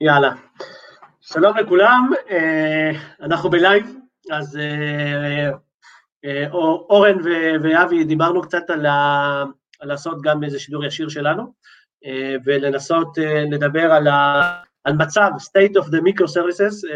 יאללה. 0.00 0.32
שלום 1.20 1.56
לכולם, 1.56 2.10
אה, 2.30 2.90
אנחנו 3.20 3.50
בלייב, 3.50 3.96
אז 4.30 4.56
אה, 4.56 5.50
אה, 6.24 6.50
אורן 6.90 7.18
ואבי 7.62 8.04
דיברנו 8.04 8.42
קצת 8.42 8.70
על, 8.70 8.86
ה, 8.86 9.44
לעשות 9.82 10.22
גם 10.22 10.44
איזה 10.44 10.58
שידור 10.58 10.84
ישיר 10.84 11.08
שלנו, 11.08 11.64
ולנסות 12.44 13.18
לדבר 13.50 13.92
על, 13.92 14.06
ה, 14.06 14.42
על 14.84 14.92
מצב 14.92 15.30
State 15.38 15.82
of 15.82 15.84
the 15.84 16.00
Microservices 16.00 16.88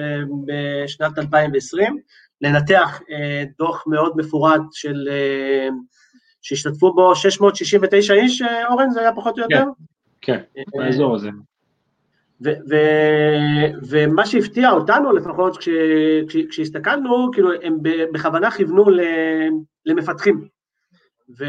בשנת 0.47 1.19
2020, 1.19 1.99
לנתח 2.41 3.01
דוח 3.59 3.85
מאוד 3.87 4.13
מפורט 4.17 4.61
של, 4.73 5.09
שהשתתפו 6.43 6.95
בו 6.95 7.17
669 7.17 8.15
איש, 8.15 8.43
אורן, 8.71 8.91
זה 8.91 9.01
היה 9.01 9.13
פחות 9.13 9.39
או 9.39 9.43
יותר? 9.43 9.65
כן, 10.21 10.41
כן, 10.55 10.63
באזור 10.75 11.15
הזה. 11.15 11.29
ומה 13.89 14.27
שהפתיע 14.27 14.71
אותנו 14.71 15.13
לפחות 15.13 15.57
כש, 15.57 15.69
כש, 16.29 16.37
כשהסתכלנו, 16.51 17.31
כאילו 17.33 17.51
הם 17.63 17.79
בכוונה 18.13 18.51
כיוונו 18.51 18.85
למפתחים. 19.87 20.49
ו, 21.39 21.45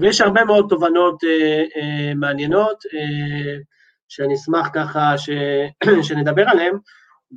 ויש 0.00 0.20
הרבה 0.20 0.44
מאוד 0.44 0.66
תובנות 0.68 1.24
אה, 1.24 1.64
אה, 1.76 2.14
מעניינות, 2.14 2.84
אה, 2.94 3.56
שאני 4.08 4.34
אשמח 4.34 4.68
ככה 4.74 5.18
ש, 5.18 5.30
שנדבר 6.08 6.44
עליהן, 6.48 6.74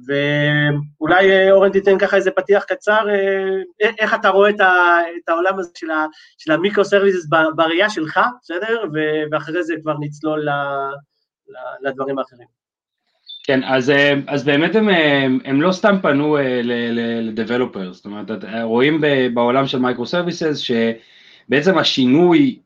ואולי 0.07 1.51
אורן 1.51 1.71
תיתן 1.71 1.97
ככה 1.99 2.15
איזה 2.15 2.31
פתיח 2.31 2.63
קצר, 2.63 3.09
אה, 3.09 3.89
איך 3.99 4.13
אתה 4.13 4.29
רואה 4.29 4.49
את, 4.49 4.59
ה, 4.59 4.97
את 5.23 5.29
העולם 5.29 5.59
הזה 5.59 5.69
של, 5.75 5.91
ה, 5.91 6.05
של 6.37 6.51
ה 6.51 6.57
microservices 6.57 7.27
בראייה 7.55 7.89
שלך, 7.89 8.19
בסדר? 8.41 8.83
ואחרי 9.31 9.63
זה 9.63 9.75
כבר 9.81 9.95
נצלול 9.99 10.47
לדברים 11.81 12.19
האחרים. 12.19 12.62
כן, 13.43 13.63
אז, 13.63 13.89
אה, 13.89 14.13
אז 14.27 14.43
באמת 14.43 14.75
הם, 14.75 14.89
אה, 14.89 15.27
הם 15.45 15.61
לא 15.61 15.71
סתם 15.71 15.95
פנו 16.01 16.37
אה, 16.37 16.61
ל 17.21 17.28
developer, 17.28 17.93
זאת 17.93 18.05
אומרת, 18.05 18.31
רואים 18.63 19.01
בעולם 19.33 19.67
של 19.67 19.79
microservices 19.79 20.57
שבעצם 20.57 21.77
השינוי 21.77 22.59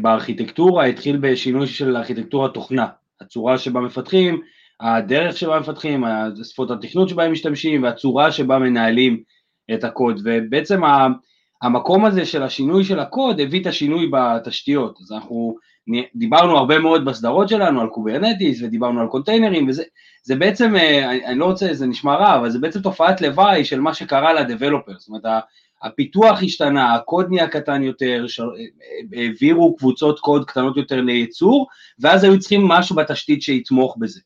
בארכיטקטורה 0.00 0.84
התחיל 0.84 1.16
בשינוי 1.16 1.66
של 1.66 1.96
ארכיטקטורה 1.96 2.48
תוכנה, 2.48 2.86
הצורה 3.20 3.58
שבה 3.58 3.80
מפתחים, 3.80 4.40
הדרך 4.80 5.36
שבה 5.36 5.60
מפתחים, 5.60 6.04
שפות 6.44 6.70
התכנות 6.70 7.08
שבה 7.08 7.24
הם 7.24 7.32
משתמשים 7.32 7.82
והצורה 7.82 8.32
שבה 8.32 8.58
מנהלים 8.58 9.22
את 9.74 9.84
הקוד, 9.84 10.20
ובעצם 10.24 10.80
המקום 11.62 12.04
הזה 12.04 12.26
של 12.26 12.42
השינוי 12.42 12.84
של 12.84 12.98
הקוד 13.00 13.40
הביא 13.40 13.62
את 13.62 13.66
השינוי 13.66 14.10
בתשתיות, 14.12 14.98
אז 15.02 15.12
אנחנו 15.12 15.56
דיברנו 16.14 16.58
הרבה 16.58 16.78
מאוד 16.78 17.04
בסדרות 17.04 17.48
שלנו 17.48 17.80
על 17.80 17.88
Kubernetes 17.88 18.62
ודיברנו 18.62 19.00
על 19.00 19.06
קונטיינרים 19.06 19.68
וזה 19.68 19.82
זה 20.24 20.36
בעצם, 20.36 20.76
אה, 20.76 21.10
אני, 21.26 21.38
לא 21.38 21.44
רוצה, 21.44 21.74
זה 21.74 21.86
נשמע 21.86 22.14
רע, 22.14 22.36
אבל 22.36 22.50
זה 22.50 22.58
בעצם 22.58 22.80
תופעת 22.80 23.20
לוואי 23.20 23.64
של 23.64 23.80
מה 23.80 23.94
שקרה 23.94 24.32
ל 24.32 24.38
developer, 24.38 24.92
זאת 24.98 25.08
אומרת 25.08 25.22
הפיתוח 25.82 26.42
השתנה, 26.42 26.94
הקוד 26.94 27.26
נהיה 27.30 27.48
קטן 27.48 27.82
יותר, 27.82 28.26
ש... 28.26 28.40
אה, 28.40 28.46
העבירו 29.12 29.76
קבוצות 29.76 30.20
קוד 30.20 30.44
קטנות 30.44 30.76
יותר 30.76 31.00
לייצור, 31.00 31.66
ואז 31.98 32.24
היו 32.24 32.38
צריכים 32.38 32.68
משהו 32.68 32.96
בתשתית 32.96 33.42
שיתמוך 33.42 33.96
בזה. 34.00 34.20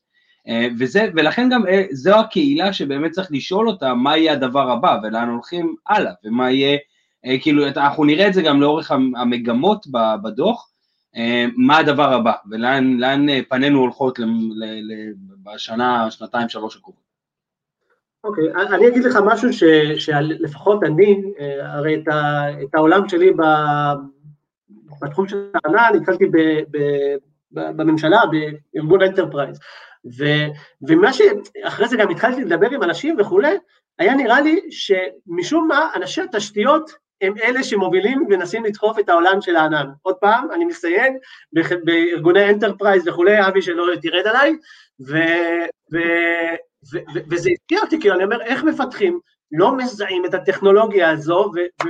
אה, 0.47 0.67
וזה, 0.79 1.07
ולכן 1.15 1.49
גם 1.49 1.63
זו 1.91 2.15
הקהילה 2.15 2.73
שבאמת 2.73 3.11
צריך 3.11 3.27
לשאול 3.31 3.67
אותה 3.67 3.93
מה 3.93 4.17
יהיה 4.17 4.33
הדבר 4.33 4.71
הבא 4.71 4.97
ולאן 5.03 5.29
הולכים 5.29 5.75
הלאה 5.87 6.11
ומה 6.23 6.51
יהיה, 6.51 6.77
כאילו 7.41 7.67
אנחנו 7.67 8.03
נראה 8.03 8.27
את 8.27 8.33
זה 8.33 8.41
גם 8.41 8.61
לאורך 8.61 8.91
המגמות 8.91 9.85
בדוח, 10.23 10.69
אה, 10.71 10.78
מה 11.57 11.77
הדבר 11.77 12.13
הבא 12.13 12.33
ולאן 12.49 13.29
אה, 13.29 13.39
פנינו 13.49 13.79
הולכות 13.79 14.19
בשנה, 15.43 16.11
שנתיים, 16.11 16.49
שלוש 16.49 16.77
הקרובות. 16.77 17.09
אוקיי, 18.23 18.53
okay, 18.53 18.75
אני 18.75 18.87
אגיד 18.87 19.03
לך 19.03 19.19
משהו 19.25 19.53
ש, 19.53 19.63
שלפחות 19.97 20.83
אני, 20.83 21.21
אה, 21.39 21.73
הרי 21.73 21.95
את, 21.95 22.07
ה, 22.07 22.45
את 22.63 22.75
העולם 22.75 23.09
שלי 23.09 23.31
ב, 23.31 23.41
בתחום 25.01 25.27
של 25.27 25.51
הענן 25.63 25.97
התחלתי 25.97 26.25
ב, 26.25 26.37
ב, 26.71 26.77
ב, 27.51 27.59
בממשלה, 27.75 28.19
בארגון 28.73 29.01
enterprise, 29.01 29.59
ו, 30.17 30.23
ומה 30.87 31.13
שאחרי 31.13 31.87
זה 31.87 31.97
גם 31.97 32.09
התחלתי 32.09 32.41
לדבר 32.43 32.69
עם 32.69 32.83
אנשים 32.83 33.15
וכולי, 33.19 33.57
היה 33.99 34.15
נראה 34.15 34.41
לי 34.41 34.59
שמשום 34.71 35.67
מה 35.67 35.89
אנשי 35.95 36.21
התשתיות 36.21 36.91
הם 37.21 37.33
אלה 37.43 37.63
שמובילים 37.63 38.21
ומנסים 38.21 38.65
לדחוף 38.65 38.99
את 38.99 39.09
העולם 39.09 39.41
של 39.41 39.55
הענן. 39.55 39.85
עוד 40.01 40.15
פעם, 40.15 40.47
אני 40.55 40.65
מסייג, 40.65 41.17
בארגוני 41.83 42.49
enterprise 42.49 43.07
וכולי, 43.07 43.47
אבי 43.47 43.61
שלא 43.61 43.85
תרד 44.01 44.27
עליי, 44.27 44.55
ו, 45.07 45.17
ו, 45.93 45.97
ו, 46.93 46.97
ו, 47.13 47.19
וזה 47.31 47.49
הפתיע 47.55 47.79
אותי, 47.81 47.99
כאילו, 47.99 48.15
אני 48.15 48.23
אומר, 48.23 48.41
איך 48.41 48.63
מפתחים, 48.63 49.19
לא 49.51 49.77
מזהים 49.77 50.25
את 50.25 50.33
הטכנולוגיה 50.33 51.09
הזו, 51.09 51.51
ו, 51.55 51.59
ו, 51.85 51.89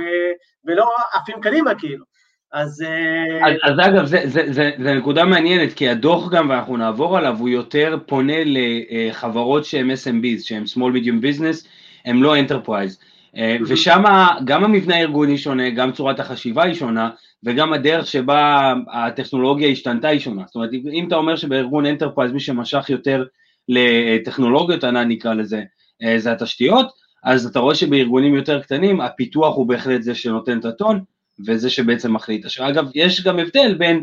ולא 0.64 0.88
עפים 1.12 1.40
קדימה, 1.40 1.74
כאילו. 1.74 2.04
אז... 2.52 2.82
אה, 2.82 3.48
אז, 3.48 3.54
אז 3.62 3.86
אגב, 3.86 4.04
זה, 4.04 4.20
זה, 4.24 4.42
זה, 4.52 4.70
זה 4.78 4.94
נקודה 4.94 5.24
מעניינת, 5.24 5.72
כי 5.72 5.88
הדוח 5.88 6.30
גם, 6.30 6.50
ואנחנו 6.50 6.76
נעבור 6.76 7.18
עליו, 7.18 7.36
הוא 7.38 7.48
יותר 7.48 7.98
פונה 8.06 8.36
לחברות 8.44 9.64
שהן 9.64 9.90
SMBs, 9.90 10.42
שהן 10.42 10.62
small 10.62 10.96
medium 10.96 11.24
business, 11.24 11.66
הן 12.04 12.16
לא 12.16 12.36
enterprise. 12.36 13.09
אה, 13.36 13.56
ושם 13.66 14.02
גם 14.44 14.64
המבנה 14.64 14.96
הארגוני 14.96 15.38
שונה, 15.38 15.70
גם 15.70 15.92
צורת 15.92 16.20
החשיבה 16.20 16.62
היא 16.62 16.74
שונה, 16.74 17.10
וגם 17.44 17.72
הדרך 17.72 18.06
שבה 18.06 18.72
הטכנולוגיה 18.92 19.68
השתנתה 19.68 20.08
היא 20.08 20.20
שונה. 20.20 20.42
זאת 20.46 20.54
אומרת, 20.54 20.70
אם 20.72 21.04
אתה 21.08 21.16
אומר 21.16 21.36
שבארגון 21.36 21.86
enterprise 21.86 22.32
מי 22.32 22.40
שמשך 22.40 22.90
יותר 22.90 23.24
לטכנולוגיות 23.68 24.84
ענן 24.84 25.08
נקרא 25.08 25.34
לזה, 25.34 25.62
אה, 26.02 26.18
זה 26.18 26.32
התשתיות, 26.32 26.86
אז 27.24 27.46
אתה 27.46 27.58
רואה 27.58 27.74
שבארגונים 27.74 28.34
יותר 28.34 28.62
קטנים 28.62 29.00
הפיתוח 29.00 29.56
הוא 29.56 29.66
בהחלט 29.66 30.02
זה 30.02 30.14
שנותן 30.14 30.58
את 30.58 30.64
הטון, 30.64 31.00
וזה 31.46 31.70
שבעצם 31.70 32.12
מחליט. 32.12 32.46
אגב, 32.60 32.90
יש 32.94 33.24
גם 33.24 33.38
הבדל 33.38 33.74
בין 33.74 34.02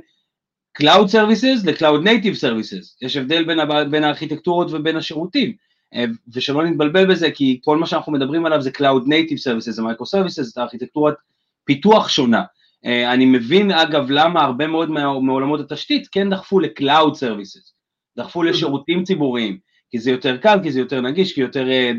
Cloud 0.82 1.12
Services 1.12 1.66
ל-Cloud 1.66 2.04
Native 2.04 2.42
Services, 2.42 2.98
יש 3.02 3.18
הבדל 3.18 3.44
בין, 3.44 3.60
בין 3.92 4.04
הארכיטקטורות 4.04 4.72
ובין 4.72 4.98
השירותים. 4.98 5.67
אה, 5.94 6.06
ושלא 6.34 6.64
נתבלבל 6.64 7.12
בזה, 7.12 7.32
כי 7.32 7.60
כל 7.64 7.78
מה 7.78 7.86
שאנחנו 7.86 8.12
מדברים 8.12 8.46
עליו 8.46 8.62
זה 8.62 8.70
Cloud 8.70 9.06
Native 9.06 9.40
Services, 9.48 9.72
זה 9.72 9.82
Micro 9.82 10.04
Services, 10.16 10.44
זה 10.44 10.62
ארכיטקטורת 10.62 11.16
פיתוח 11.64 12.10
שונה. 12.10 12.44
אה, 12.86 13.14
אני 13.14 13.26
מבין 13.26 13.72
אגב 13.72 14.06
למה 14.10 14.42
הרבה 14.42 14.68
מאוד 14.68 14.92
מעולמות 15.22 15.60
התשתית 15.60 16.08
כן 16.12 16.30
דחפו 16.30 16.60
ל-Cloud 16.60 17.14
Services, 17.14 17.72
דחפו 18.18 18.44
לשירותים 18.44 19.04
ציבוריים, 19.04 19.58
כי 19.90 20.00
זה 20.00 20.12
יותר 20.12 20.38
קל, 20.38 20.60
כי 20.64 20.72
זה 20.72 20.80
יותר 20.80 21.02
נגיש, 21.02 21.34
כי 21.34 21.42
יותר, 21.42 21.70
אה, 21.70 21.92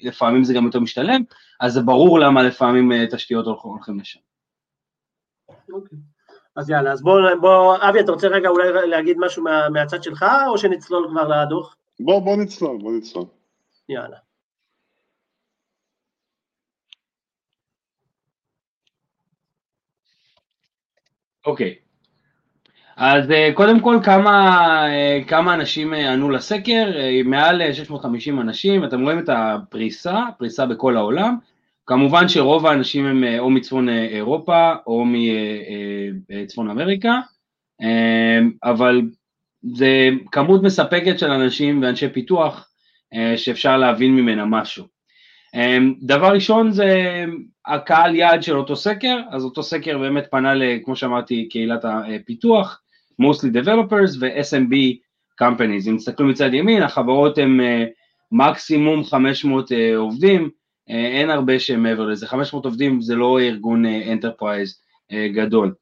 לפעמים 0.00 0.44
זה 0.44 0.54
גם 0.54 0.64
יותר 0.64 0.80
משתלם, 0.80 1.22
אז 1.60 1.72
זה 1.72 1.82
ברור 1.82 2.18
למה 2.18 2.42
לפעמים 2.42 3.06
תשתיות 3.06 3.46
הולכים 3.46 4.00
לשם. 4.00 4.20
אוקיי. 5.72 5.98
אז 6.56 6.70
יאללה, 6.70 6.92
אז 6.92 7.02
בוא, 7.02 7.20
בוא, 7.40 7.76
אבי, 7.88 8.00
אתה 8.00 8.12
רוצה 8.12 8.28
רגע 8.28 8.48
אולי 8.48 8.88
להגיד 8.88 9.16
משהו 9.20 9.42
מה, 9.42 9.68
מהצד 9.68 10.02
שלך, 10.02 10.24
או 10.48 10.58
שנצלול 10.58 11.08
כבר 11.10 11.28
לדוח? 11.28 11.76
בוא, 12.00 12.20
בוא 12.20 12.36
נצלול, 12.36 12.78
בוא 12.78 12.92
נצלול. 12.92 13.26
יאללה. 13.88 14.16
אוקיי. 21.46 21.74
אז 22.96 23.30
אה, 23.30 23.50
קודם 23.54 23.80
כל 23.80 23.98
כמה, 24.04 24.58
אה, 24.88 25.20
כמה 25.26 25.54
אנשים 25.54 25.94
אה, 25.94 26.12
ענו 26.12 26.30
לסקר, 26.30 26.92
מעל 27.24 27.72
650 27.72 28.40
אנשים, 28.40 28.84
אתם 28.84 29.02
רואים 29.02 29.18
את 29.18 29.28
הפריסה, 29.28 30.20
פריסה 30.38 30.66
בכל 30.66 30.96
העולם, 30.96 31.36
כמובן 31.86 32.28
שרוב 32.28 32.66
האנשים 32.66 33.06
הם 33.06 33.24
או 33.38 33.50
מצפון 33.50 33.88
אירופה 33.88 34.72
או 34.86 35.04
מצפון 36.28 36.70
אמריקה, 36.70 37.20
אבל 38.64 39.02
זה 39.72 40.08
כמות 40.32 40.62
מספקת 40.62 41.18
של 41.18 41.30
אנשים 41.30 41.82
ואנשי 41.82 42.08
פיתוח 42.08 42.70
אה, 43.14 43.36
שאפשר 43.36 43.76
להבין 43.76 44.16
ממנה 44.16 44.44
משהו. 44.44 44.84
אה, 45.54 45.78
דבר 46.02 46.32
ראשון 46.32 46.70
זה 46.70 47.24
הקהל 47.66 48.14
יעד 48.14 48.42
של 48.42 48.56
אותו 48.56 48.76
סקר, 48.76 49.16
אז 49.30 49.44
אותו 49.44 49.62
סקר 49.62 49.98
באמת 49.98 50.24
פנה, 50.30 50.52
כמו 50.84 50.96
שאמרתי, 50.96 51.48
קהילת 51.48 51.84
הפיתוח, 51.84 52.80
mostly 53.22 53.64
developers 53.64 54.16
ו-SMB 54.20 54.74
companies. 55.42 55.88
אם 55.88 55.96
תסתכלו 55.96 56.26
מצד 56.26 56.54
ימין, 56.54 56.82
החברות 56.82 57.38
הן 57.38 57.60
מקסימום 58.32 59.04
500 59.04 59.72
עובדים, 59.96 60.50
אין 60.88 61.30
הרבה 61.30 61.58
שהם 61.58 61.82
מעבר 61.82 62.06
לזה, 62.06 62.26
500 62.26 62.64
עובדים 62.64 63.00
זה 63.00 63.14
לא 63.14 63.40
ארגון 63.40 63.84
enterprise 63.86 64.80
גדול. 65.34 65.74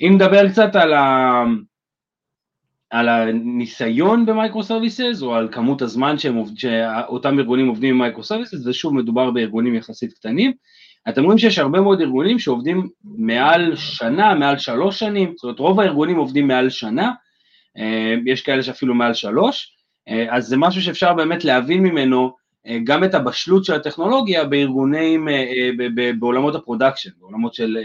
אם 0.00 0.12
נדבר 0.14 0.48
קצת 0.48 0.76
על, 0.76 0.92
ה... 0.92 1.44
על 2.90 3.08
הניסיון 3.08 4.26
ב 4.26 4.62
microservices 4.62 5.22
או 5.22 5.34
על 5.34 5.48
כמות 5.52 5.82
הזמן 5.82 6.18
שהם, 6.18 6.42
שאותם 6.56 7.38
ארגונים 7.38 7.68
עובדים 7.68 7.94
עם 7.94 8.00
microservices, 8.00 8.66
ושוב 8.66 8.94
מדובר 8.94 9.30
בארגונים 9.30 9.74
יחסית 9.74 10.12
קטנים, 10.12 10.52
אתם 11.08 11.24
רואים 11.24 11.38
שיש 11.38 11.58
הרבה 11.58 11.80
מאוד 11.80 12.00
ארגונים 12.00 12.38
שעובדים 12.38 12.88
מעל 13.04 13.76
שנה, 13.76 14.34
מעל 14.34 14.58
שלוש 14.58 14.98
שנים, 14.98 15.32
זאת 15.36 15.44
אומרת 15.44 15.58
רוב 15.58 15.80
הארגונים 15.80 16.16
עובדים 16.16 16.48
מעל 16.48 16.70
שנה, 16.70 17.12
יש 18.26 18.42
כאלה 18.42 18.62
שאפילו 18.62 18.94
מעל 18.94 19.14
שלוש, 19.14 19.76
אז 20.30 20.46
זה 20.46 20.56
משהו 20.56 20.82
שאפשר 20.82 21.14
באמת 21.14 21.44
להבין 21.44 21.82
ממנו 21.82 22.34
גם 22.84 23.04
את 23.04 23.14
הבשלות 23.14 23.64
של 23.64 23.74
הטכנולוגיה 23.74 24.44
בארגונים, 24.44 25.28
בעולמות 26.18 26.54
ה 26.54 26.59
production, 26.59 27.10
בעולמות 27.18 27.54
של 27.54 27.76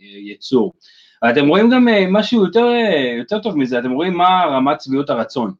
ייצור. 0.00 0.72
אתם 1.30 1.48
רואים 1.48 1.70
גם 1.70 1.88
משהו 2.08 2.44
יותר, 2.44 2.66
יותר 3.18 3.38
טוב 3.38 3.58
מזה, 3.58 3.78
אתם 3.78 3.90
רואים 3.90 4.14
מה 4.14 4.44
רמת 4.46 4.80
שביעות 4.80 5.10
הרצון. 5.10 5.52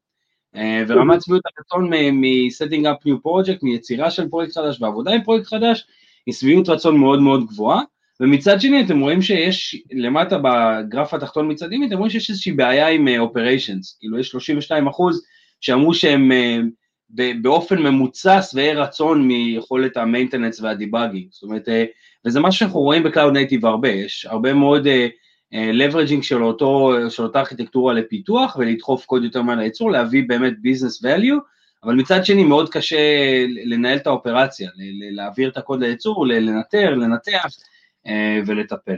ורמת 0.88 1.22
שביעות 1.22 1.42
הרצון 1.46 1.90
מ-setting 1.94 2.84
up 2.84 3.08
new 3.08 3.16
project, 3.26 3.58
מיצירה 3.62 4.10
של 4.10 4.28
פרויקט 4.28 4.54
חדש 4.54 4.82
ועבודה 4.82 5.12
עם 5.12 5.22
פרויקט 5.22 5.46
חדש, 5.46 5.86
היא 6.26 6.34
שביעות 6.34 6.68
רצון 6.68 6.96
מאוד 6.96 7.20
מאוד 7.20 7.46
גבוהה, 7.46 7.80
ומצד 8.20 8.60
שני 8.60 8.84
אתם 8.84 9.00
רואים 9.00 9.22
שיש 9.22 9.82
למטה 9.92 10.38
בגרף 10.38 11.14
התחתון 11.14 11.50
מצד 11.50 11.72
ימין, 11.72 11.88
אתם 11.88 11.98
רואים 11.98 12.10
שיש 12.10 12.30
איזושהי 12.30 12.52
בעיה 12.52 12.88
עם 12.88 13.08
operations, 13.08 13.98
כאילו 13.98 14.18
יש 14.18 14.28
32 14.28 14.86
אחוז 14.86 15.24
שאמרו 15.60 15.94
שהם 15.94 16.32
באופן 17.42 17.82
ממוצע 17.82 18.42
שבעי 18.42 18.74
רצון 18.74 19.28
מיכולת 19.28 19.96
ה 19.96 20.02
maintenance 20.02 20.61
וה 20.61 20.71
debugging, 20.71 21.26
זאת 21.30 21.42
אומרת, 21.42 21.68
וזה 22.26 22.40
משהו 22.40 22.58
שאנחנו 22.58 22.80
רואים 22.80 23.02
ב 23.02 23.07
cloud 23.07 23.32
native 23.32 23.67
הרבה, 23.66 23.88
יש 23.88 24.26
הרבה 24.26 24.54
מאוד 24.54 24.86
leveraging 25.55 26.23
של, 26.23 26.43
אותו, 26.44 26.93
של 27.08 27.23
אותה 27.23 27.41
ארכיטקטורה 27.41 27.94
לפיתוח 27.94 28.56
ולדחוף 28.56 29.06
קוד 29.06 29.25
יותר 29.25 29.43
מהר 29.43 29.56
לייצור, 29.56 29.91
להביא 29.91 30.25
באמת 30.29 30.52
business 30.52 31.05
value, 31.05 31.41
אבל 31.85 31.94
מצד 31.94 32.25
שני 32.25 32.44
מאוד 32.44 32.69
קשה 32.69 32.99
לנהל 33.64 33.97
את 33.97 34.06
האופרציה, 34.06 34.70
להעביר 35.12 35.50
את 35.50 35.56
הקוד 35.56 35.81
לייצור, 35.81 36.26
לנטר, 36.26 36.94
לנתח 36.94 37.47
ולטפל. 38.47 38.97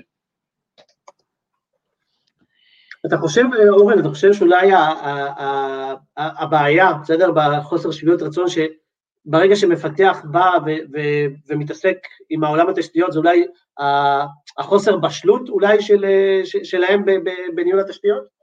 אתה 3.07 3.17
חושב, 3.17 3.45
אורן, 3.69 3.99
אתה 3.99 4.09
חושב 4.09 4.33
שאולי 4.33 4.71
הבעיה, 6.17 6.93
בסדר, 6.93 7.31
בחוסר 7.35 7.91
שביעות 7.91 8.23
רצון, 8.23 8.47
שברגע 9.27 9.57
שמפתח 9.57 10.23
בא 10.25 10.51
ומתעסק 11.49 11.97
עם 12.31 12.45
העולם 12.45 12.69
התשתיות, 12.69 13.13
זה 13.13 13.19
אולי 13.19 13.45
החוסר 14.59 14.97
בשלות 14.97 15.49
אולי 15.49 15.79
שלהם 16.63 17.05
בניהול 17.55 17.81
התשתיות? 17.81 18.43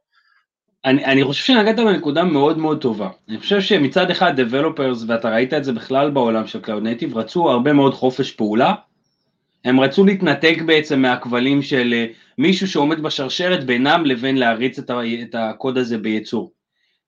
אני, 0.86 1.06
אני 1.06 1.24
חושב 1.24 1.44
שנגעת 1.46 1.76
בנקודה 1.76 2.24
מאוד 2.24 2.58
מאוד 2.58 2.81
טובה. 2.81 3.10
אני 3.30 3.38
חושב 3.38 3.62
שמצד 3.62 4.12
אחד 4.12 4.40
Developers, 4.40 5.04
ואתה 5.08 5.30
ראית 5.30 5.54
את 5.54 5.64
זה 5.64 5.74
בכלל 5.74 6.10
בעולם 6.10 6.48
של 6.48 6.60
Cloud 6.60 6.84
Native, 6.84 7.16
רצו 7.16 7.50
הרבה 7.50 7.74
מאוד 7.74 7.94
חופש 7.94 8.31
פעולה, 8.31 8.74
הם 9.66 9.80
רצו 9.80 10.06
להתנתק 10.06 10.58
בעצם 10.66 11.02
מהכבלים 11.02 11.62
של 11.62 12.06
מישהו 12.38 12.68
שעומד 12.68 13.04
בשרשרת 13.04 13.64
בינם 13.64 14.06
לבין 14.06 14.38
להריץ 14.38 14.80
את, 14.80 14.92
את 15.24 15.36
הקוד 15.38 15.78
הזה 15.78 15.98
בייצור. 15.98 16.52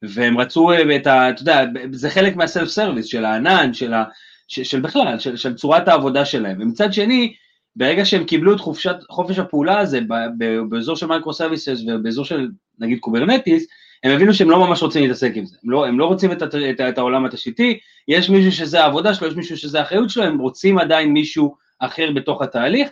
והם 0.04 0.38
רצו 0.38 0.70
את 0.96 1.08
ה... 1.08 1.30
אתה 1.30 1.42
יודע, 1.42 1.64
זה 1.92 2.10
חלק 2.10 2.36
מהסלף 2.36 2.70
סרוויס 2.70 3.06
של 3.06 3.26
הענן, 3.26 3.74
של, 3.74 3.94
ה, 3.94 4.04
של, 4.48 4.64
של 4.64 4.80
בכלל, 4.80 5.20
של, 5.20 5.36
של 5.36 5.54
צורת 5.56 5.88
העבודה 5.88 6.26
שלהם. 6.26 6.58
ומצד 6.60 6.94
שני, 6.94 7.34
ברגע 7.76 8.06
שהם 8.06 8.24
קיבלו 8.24 8.56
את 8.56 8.60
חופשת, 8.60 8.96
חופש 9.10 9.40
הפעולה 9.40 9.80
הזה 9.80 10.00
באזור 10.70 10.96
של 10.96 11.06
microservices 11.06 11.82
ובאזור 11.88 12.26
של 12.26 12.48
נגיד 12.80 13.00
Kubernetes, 13.00 13.68
הם 14.04 14.12
הבינו 14.12 14.34
שהם 14.34 14.50
לא 14.50 14.68
ממש 14.68 14.84
רוצים 14.84 15.04
להתעסק 15.04 15.32
עם 15.36 15.46
זה, 15.46 15.58
הם 15.64 15.72
לא, 15.72 15.86
הם 15.86 16.00
לא 16.00 16.06
רוצים 16.06 16.32
את, 16.32 16.44
את, 16.44 16.56
את, 16.56 16.82
את 16.82 16.98
העולם 16.98 17.26
התשתיתי, 17.26 17.80
יש 18.08 18.30
מישהו 18.30 18.52
שזה 18.52 18.84
העבודה 18.84 19.14
שלו, 19.14 19.28
יש 19.28 19.36
מישהו 19.36 19.58
שזה 19.58 19.80
האחריות 19.80 20.10
שלו, 20.10 20.24
הם 20.24 20.40
רוצים 20.40 20.78
עדיין 20.78 21.14
מישהו 21.14 21.56
אחר 21.80 22.12
בתוך 22.16 22.42
התהליך, 22.42 22.90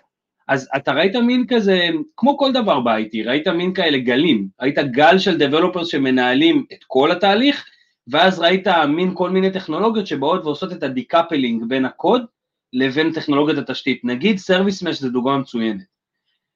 אז 0.50 0.70
אתה 0.76 0.92
ראית 0.92 1.16
מין 1.16 1.46
כזה, 1.48 1.90
כמו 2.18 2.38
כל 2.38 2.52
דבר 2.52 2.80
ב-IT, 2.80 3.26
ראית 3.26 3.48
מין 3.48 3.74
כאלה 3.74 3.98
גלים, 3.98 4.48
ראית 4.62 4.78
גל 4.80 5.20
של 5.20 5.38
developers 5.38 5.88
שמנהלים 5.88 6.66
את 6.74 6.84
כל 6.88 7.12
התהליך, 7.12 7.66
ואז 8.08 8.40
ראית 8.40 8.68
מין 8.68 9.12
כל 9.14 9.30
מיני 9.30 9.52
טכנולוגיות 9.52 10.08
שבאות 10.08 10.46
ועושות 10.46 10.72
את 10.72 10.84
ה 10.84 10.91
decoupling 10.91 11.64
בין 11.68 11.86
הקוד 11.86 12.26
לבין 12.74 13.14
טכנולוגיית 13.14 13.58
התשתית. 13.58 14.02
נגיד 14.04 14.38
service 14.38 14.84
mesh 14.84 15.00
זה 15.00 15.10
דוגמה 15.10 15.38
מצוינת. 15.38 15.84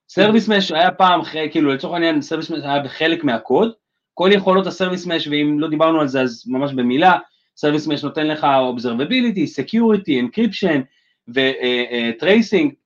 service 0.10 0.48
mesh 0.48 0.72
היה 0.72 0.92
פעם, 0.92 1.22
כאילו 1.52 1.74
לצורך 1.74 1.94
העניין 1.94 2.22
service 2.22 2.52
mesh 2.52 2.60
היה 2.64 2.80
בחלק 2.80 3.24
מהקוד, 3.24 3.72
כל 4.14 4.30
יכולות 4.34 4.68
ה 4.68 4.73
service 4.73 5.08
mesh, 5.08 5.28
ואם 5.28 5.60
לא 5.60 5.70
דיברנו 5.70 6.02
על 6.02 6.08
זה 6.08 6.22
אז 6.22 6.44
ממש 6.48 6.74
במילה, 6.74 7.18
service 7.58 7.88
mesh 7.88 8.04
נותן 8.04 8.28
לך 8.28 8.48
observability, 8.78 9.46
security, 9.62 10.12
encryption 10.24 10.80
ו 11.28 11.44
tracing, 11.44 12.72
uh, 12.72 12.76
uh, 12.76 12.83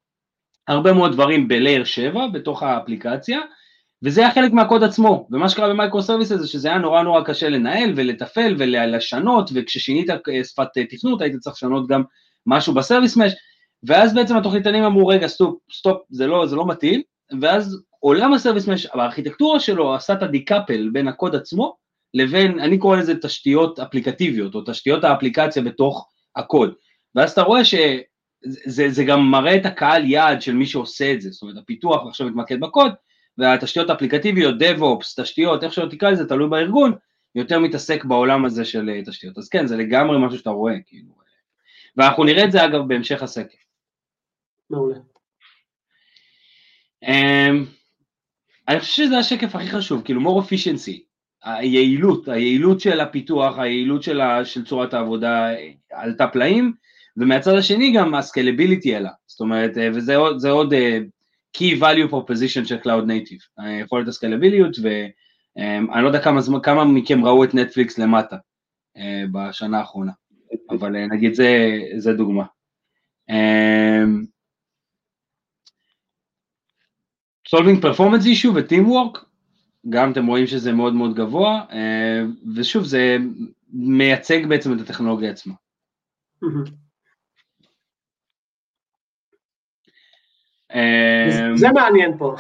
הרבה 0.68 0.94
מאוד 0.94 1.12
דברים 1.12 1.48
ב-layer 1.48 1.86
7 1.86 2.28
בתוך 2.28 2.64
האפליקציה, 2.64 3.40
וזה 4.04 4.22
היה 4.22 4.32
חלק 4.32 4.52
מהקוד 4.52 4.84
עצמו, 4.84 5.28
ומה 5.32 5.50
שקרה 5.50 5.70
ב 5.70 6.02
microservice 6.02 6.28
זה 6.28 6.48
שזה 6.48 6.68
היה 6.68 6.78
נורא 6.78 7.04
נורא 7.04 7.22
קשה 7.24 7.50
לנהל 7.50 7.94
ולתפעל 7.96 8.56
ולשנות, 8.58 9.50
וכששינית 9.54 10.08
שפת 10.44 10.68
תכנות 10.90 11.22
היית 11.22 11.36
צריך 11.36 11.56
לשנות 11.56 11.88
גם 11.88 12.04
משהו 12.46 12.74
ב 12.74 12.79
service 12.79 13.18
mesh, 13.18 13.34
ואז 13.84 14.14
בעצם 14.14 14.38
התוכניתנים 14.38 14.84
אמרו 14.84 15.08
רגע 15.08 15.28
סטופ, 15.28 15.58
סטופ, 15.72 16.02
זה 16.10 16.28
לא, 16.28 16.46
זה 16.46 16.56
לא 16.56 16.68
מתאים, 16.68 17.02
ואז 17.42 17.84
עולם 18.00 18.34
ה 18.34 18.38
service 18.38 18.68
mesh, 18.68 18.86
הארכיטקטורה 18.86 19.60
שלו 19.60 19.96
עשה 19.96 20.14
את 20.14 20.24
ה 20.24 20.31
decouple 20.31 20.90
בין 20.94 21.08
הקוד 21.08 21.36
עצמו 21.36 21.76
לבין, 22.14 22.60
אני 22.60 22.78
קורא 22.78 22.98
לזה 22.98 23.14
תשתיות 23.22 23.80
אפליקטיביות, 23.80 24.56
או 24.56 24.62
תשתיות 24.66 25.04
האפליקציה 25.04 25.64
בתוך 25.64 26.10
הקוד, 26.36 26.74
ואז 27.16 27.32
אתה 27.32 27.42
רואה 27.42 27.66
שזה 27.66 28.00
זה 28.66 29.04
גם 29.04 29.32
מראה 29.32 29.56
את 29.56 29.66
הקהל 29.66 30.06
יעד 30.06 30.42
של 30.42 30.54
מי 30.54 30.66
שעושה 30.66 31.14
את 31.14 31.22
זה, 31.22 31.30
זאת 31.30 31.42
אומרת 31.42 31.58
הפיתוח 31.58 32.08
עכשיו 32.08 32.28
מתמקד 32.28 32.60
בקוד, 32.60 32.92
והתשתיות 33.38 33.90
האפליקטיביות, 33.90 34.56
DevOps, 34.62 35.22
תשתיות, 35.22 35.64
איך 35.64 35.74
שלא 35.74 35.90
תקרא 35.90 36.10
לזה, 36.10 36.28
תלוי 36.28 36.50
בארגון, 36.50 36.94
יותר 37.36 37.60
מתעסק 37.60 38.06
בעולם 38.06 38.46
הזה 38.46 38.66
של 38.66 39.02
תשתיות. 39.06 39.38
אז 39.38 39.50
כן, 39.50 39.68
זה 39.68 39.78
לגמרי 39.78 40.18
משהו 40.26 40.38
שאתה 40.38 40.50
רואה, 40.50 40.76
כאילו, 40.86 41.10
ואנחנו 41.98 42.24
נראה 42.24 42.44
את 42.44 42.52
זה 42.52 42.66
אגב 42.66 42.88
בהמשך 42.88 43.24
הסקר. 43.24 43.58
מעולה. 44.70 44.96
Um, 47.06 47.08
אני 48.68 48.80
חושב 48.80 48.94
שזה 48.94 49.18
השקף 49.18 49.56
הכי 49.56 49.70
חשוב, 49.70 50.02
כאילו 50.04 50.22
more 50.22 50.44
efficiency, 50.44 51.00
היעילות, 51.44 52.28
היעילות 52.28 52.80
של 52.80 53.00
הפיתוח, 53.00 53.58
היעילות 53.58 54.04
של, 54.04 54.22
ה, 54.22 54.46
של 54.46 54.66
צורת 54.66 54.94
העבודה 54.94 55.50
עלתה 55.92 56.28
פלאים, 56.28 56.74
ומהצד 57.18 57.54
השני 57.54 57.94
גם 57.94 58.16
הסקלביליטי 58.16 58.96
עלה, 58.96 59.12
זאת 59.28 59.40
אומרת, 59.40 59.72
וזה 59.94 60.16
עוד, 60.16 60.46
עוד 60.46 60.74
uh, 60.74 60.78
key 61.58 61.80
value 61.82 62.12
proposition 62.12 62.66
של 62.66 62.78
Cloud 62.84 63.06
Native, 63.08 63.64
יכולת 63.84 64.08
הסקלביליות, 64.08 64.78
ואני 64.82 66.04
לא 66.04 66.08
יודע 66.08 66.22
כמה, 66.22 66.42
כמה 66.64 66.86
מכם 66.86 67.26
ראו 67.26 67.44
את 67.44 67.54
נטפליקס 67.54 67.98
למטה 67.98 68.38
בשנה 69.32 69.80
האחרונה. 69.80 70.12
אבל 70.70 70.96
אה, 70.96 71.08
נגיד 71.08 71.34
זה, 71.34 71.80
זה 71.98 72.14
דוגמה. 72.14 72.44
אמ, 73.30 74.26
solving 77.50 77.82
performance 77.82 78.24
issue 78.24 78.50
ו-teamwork, 78.56 79.26
גם 79.90 80.12
אתם 80.12 80.28
רואים 80.28 80.48
שזה 80.48 80.74
מאוד 80.74 80.94
מאוד 80.94 81.16
גבוה, 81.16 81.66
אה, 81.72 82.24
ושוב 82.56 82.84
זה 82.86 83.18
מייצג 83.70 84.46
בעצם 84.46 84.74
את 84.74 84.82
הטכנולוגיה 84.82 85.32
עצמה. 85.32 85.54
אמ, 86.44 86.87
זה 91.56 91.72
מעניין 91.74 92.18
פה. 92.18 92.36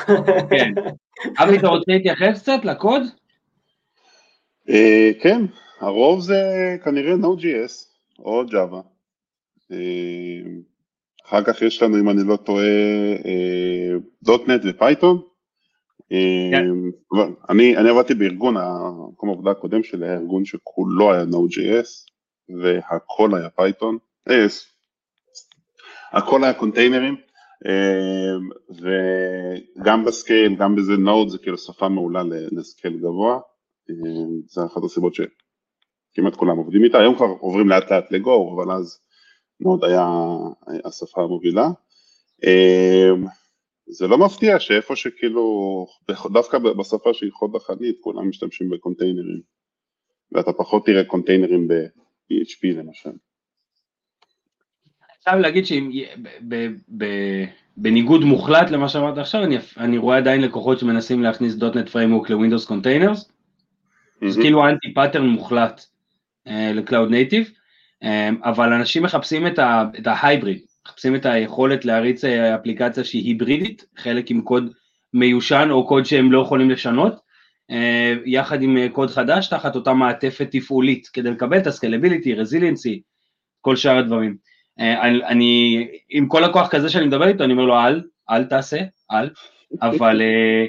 כן. 0.50 0.74
אבי, 1.40 1.58
אתה 1.58 1.68
רוצה 1.68 1.92
להתייחס 1.92 2.42
קצת 2.42 2.66
לקוד? 2.66 3.02
אה, 4.70 5.12
כן, 5.22 5.42
הרוב 5.80 6.20
זה 6.22 6.42
כנראה 6.84 7.14
Node.js. 7.14 7.88
או 8.20 8.44
Java. 8.44 8.82
אה, 9.72 10.42
אחר 11.26 11.44
כך 11.44 11.62
יש 11.62 11.84
לנו, 11.84 12.00
אם 12.00 12.10
אני 12.10 12.22
לא 12.28 12.36
טועה, 12.36 12.66
.NET 14.24 14.66
אה, 14.66 14.70
ו 14.70 14.76
Python. 14.76 15.22
כן. 16.52 16.66
אני, 17.50 17.76
עבדתי 17.76 18.14
בארגון, 18.14 18.58
המקום 18.58 19.30
העבודה 19.30 19.52
הקודם 19.52 19.84
שלי 19.84 20.08
היה 20.08 20.16
ארגון 20.18 20.46
שכולו 20.46 21.14
היה 21.14 21.24
Node.js 21.24 22.12
והכל 22.62 23.36
היה 23.36 23.50
Python, 23.50 23.98
הכל 26.12 26.44
היה 26.44 26.54
קונטיינרים, 26.54 27.14
אמ, 27.14 27.27
וגם 29.80 30.06
ב 30.06 30.13
scale, 30.13 30.56
גם 30.56 30.76
בזה 30.76 30.94
Node 30.94 31.30
זה 31.30 31.38
כאילו 31.38 31.58
שפה 31.58 31.90
מעולה 31.90 32.24
ל 32.52 32.59
scale 32.59 32.98
גבוה, 32.98 33.40
אמ, 33.90 34.42
זה 34.46 34.66
אחת 34.66 34.84
הסיבות 34.84 35.14
שכמעט 35.16 36.36
כולם 36.36 36.58
עובדים 36.58 36.84
איתה, 36.84 37.00
היום 37.00 37.16
כבר 37.16 37.26
עוברים 37.40 37.70
לאט 37.70 37.92
לאט 37.92 38.12
ל 38.12 38.23
Go, 38.23 38.56
אבל 38.56 38.72
אז 38.72 39.00
Node 39.60 39.84
היה 39.84 40.08
השפה 40.86 41.22
המובילה. 41.22 41.68
אמ, 42.44 43.26
זה 43.90 44.08
לא 44.08 44.18
מפתיע 44.18 44.60
שאיפה 44.60 44.96
שכאילו, 44.96 45.44
דווקא 46.34 46.58
בשפה 46.58 47.14
שהיא 47.14 47.32
חוד 47.32 47.56
החנית, 47.56 47.98
כולם 48.02 48.30
משתמשים 48.30 48.70
בקונטיינרים, 48.70 49.42
ואתה 50.32 50.54
פחות 50.54 50.86
תראה 50.86 51.04
קונטיינרים 51.04 51.68
ב-PHP 51.68 52.68
למשל. 52.78 53.10
חייב 55.30 55.40
להגיד 55.40 55.66
שבניגוד 57.78 58.24
מוחלט 58.24 58.70
למה 58.70 58.90
שאמרת 58.90 59.18
עכשיו, 59.18 59.44
אני, 59.44 59.58
אני 59.78 59.98
רואה 59.98 60.18
עדיין 60.18 60.42
לקוחות 60.42 60.80
שמנסים 60.80 61.24
להכניס 61.24 61.54
.NET 61.54 61.90
Framework 61.90 62.30
ל 62.30 62.34
Windows 62.34 62.66
Containers, 62.66 63.32
זה 64.28 64.42
כאילו 64.42 64.68
anti-pattern 64.68 65.28
מוחלט 65.28 65.86
uh, 66.48 66.52
ל 66.74 66.80
cloud 66.80 67.10
native, 67.10 67.52
um, 68.04 68.08
אבל 68.44 68.74
אנשים 68.74 69.04
מחפשים 69.04 69.48
את 69.48 70.08
ה 70.08 70.14
hybrid, 70.14 70.60
מחפשים 70.88 71.16
את 71.16 71.26
היכולת 71.26 71.86
להריץ 71.86 72.26
אה, 72.26 72.56
אפליקציה 72.56 73.04
שהיא 73.04 73.26
היברידית, 73.26 73.86
חלק 73.98 74.32
עם 74.32 74.42
קוד 74.42 74.74
מיושן 75.14 75.68
או 75.72 75.88
קוד 75.88 76.06
שהם 76.06 76.32
לא 76.32 76.42
יכולים 76.42 76.70
לשנות, 76.70 77.28
יחד 78.26 78.62
עם 78.62 78.90
קוד 78.90 79.10
חדש 79.10 79.48
תחת 79.48 79.76
אותה 79.76 79.94
מעטפת 79.94 80.48
תפעולית, 80.52 81.08
כדי 81.08 81.32
לקבל 81.32 81.58
את 81.58 81.68
ה 81.68 81.73
scalability, 81.73 82.34
resiliency, 82.34 83.02
כל 83.62 83.76
שאר 83.76 83.98
הדברים. 83.98 84.38
אה, 84.80 85.08
אני, 85.08 85.88
עם 86.10 86.28
כל 86.28 86.44
לקוח 86.44 86.68
כזה 86.70 86.90
שאני 86.90 87.06
מדבר 87.06 87.28
איתו, 87.28 87.44
אני 87.44 87.54
אומר 87.54 87.66
לו, 87.66 87.80
אל, 87.80 88.02
אל 88.30 88.44
תעשה, 88.44 88.78
אל, 89.12 89.30
אבל, 89.82 90.22
אה, 90.22 90.66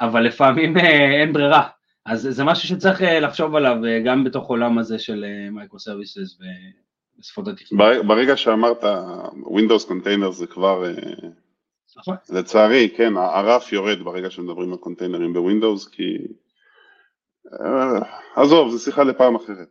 אבל 0.00 0.22
לפעמים 0.22 0.76
אה, 0.78 1.20
אין 1.20 1.32
ברירה. 1.32 1.68
אז 2.06 2.28
זה 2.30 2.44
משהו 2.44 2.68
שצריך 2.68 3.02
לחשוב 3.20 3.54
עליו 3.54 3.76
גם 4.04 4.24
בתוך 4.24 4.48
עולם 4.48 4.78
הזה 4.78 4.98
של 4.98 5.24
microservices 5.50 6.38
ושפות 7.20 7.48
התכנון. 7.48 8.06
ברגע 8.06 8.36
שאמרת 8.36 8.84
Windows 9.44 9.90
Container 9.90 10.30
זה 10.30 10.46
כבר, 10.46 10.84
נכון. 11.98 12.16
לצערי, 12.30 12.88
כן, 12.96 13.16
הרף 13.16 13.72
יורד 13.72 14.02
ברגע 14.02 14.30
שמדברים 14.30 14.72
על 14.72 14.78
קונטיינרים 14.78 15.32
ב 15.32 15.38
Windows, 15.38 15.88
כי... 15.88 16.18
עזוב, 18.36 18.70
זו 18.70 18.78
שיחה 18.78 19.02
לפעם 19.02 19.36
אחרת. 19.36 19.68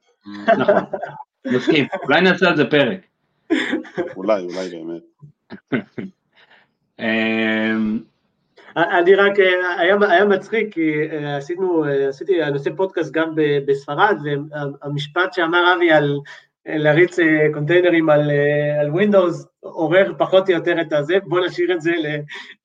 נכון, 0.58 0.84
מסכים, 1.46 1.88
אולי 2.04 2.22
נעשה 2.22 2.50
על 2.50 2.58
זה 2.58 2.70
פרק. 2.70 3.00
אולי, 4.16 4.44
אולי 4.44 4.70
באמת. 4.70 5.02
אמ, 7.00 8.00
אני 8.78 9.16
רק, 9.16 9.40
היה, 9.78 9.96
היה 10.10 10.26
מצחיק, 10.26 10.74
כי 10.74 10.92
אה, 11.12 11.38
עשינו, 11.38 11.86
אה, 11.86 12.10
עשיתי, 12.10 12.44
אני 12.44 12.54
עושה 12.54 12.70
פודקאסט 12.76 13.12
גם 13.12 13.34
בספרד, 13.68 14.18
והמשפט 14.24 15.34
שאמר 15.34 15.74
אבי 15.76 15.92
על 15.92 16.20
אה, 16.68 16.78
להריץ 16.78 17.18
קונטיינרים 17.54 18.10
על, 18.10 18.32
על 18.80 18.92
Windows, 18.92 19.46
עורר 19.60 20.14
פחות 20.18 20.50
או 20.50 20.54
יותר 20.54 20.82
את 20.82 20.94
הזה, 20.94 21.18
בואו 21.26 21.46
נשאיר 21.46 21.74
את 21.74 21.82
זה 21.82 21.92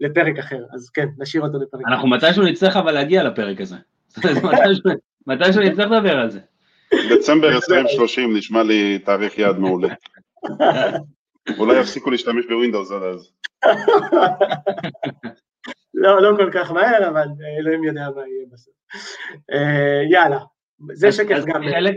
לפרק 0.00 0.38
אחר, 0.38 0.60
אז 0.74 0.90
כן, 0.90 1.06
נשאיר 1.18 1.42
אותו 1.42 1.58
לפרק 1.58 1.80
אנחנו 1.86 2.08
מתישהו 2.08 2.42
נצטרך 2.42 2.76
אבל 2.76 2.92
להגיע 2.92 3.24
לפרק 3.24 3.60
הזה, 3.60 3.76
מתישהו 5.26 5.62
נצטרך 5.62 5.90
לדבר 5.90 6.18
על 6.18 6.30
זה. 6.30 6.40
דצמבר 7.10 7.54
2030 7.54 8.36
נשמע 8.36 8.62
לי 8.62 8.98
תאריך 8.98 9.38
יעד 9.38 9.58
מעולה. 9.58 9.88
אולי 11.58 11.80
יפסיקו 11.80 12.10
להשתמש 12.10 12.46
בווינדוס 12.46 12.92
עד 12.92 13.02
אז. 13.02 13.30
לא, 15.94 16.22
לא 16.22 16.36
כל 16.36 16.50
כך 16.52 16.70
מהר, 16.70 17.08
אבל 17.08 17.26
אלוהים 17.58 17.84
יודע 17.84 18.08
מה 18.16 18.22
יהיה 18.26 18.46
בסוף. 18.52 18.74
אה, 19.52 20.02
יאללה, 20.10 20.38
זה 20.92 21.12
שקף 21.12 21.44
גם. 21.46 21.62
חלק 21.70 21.96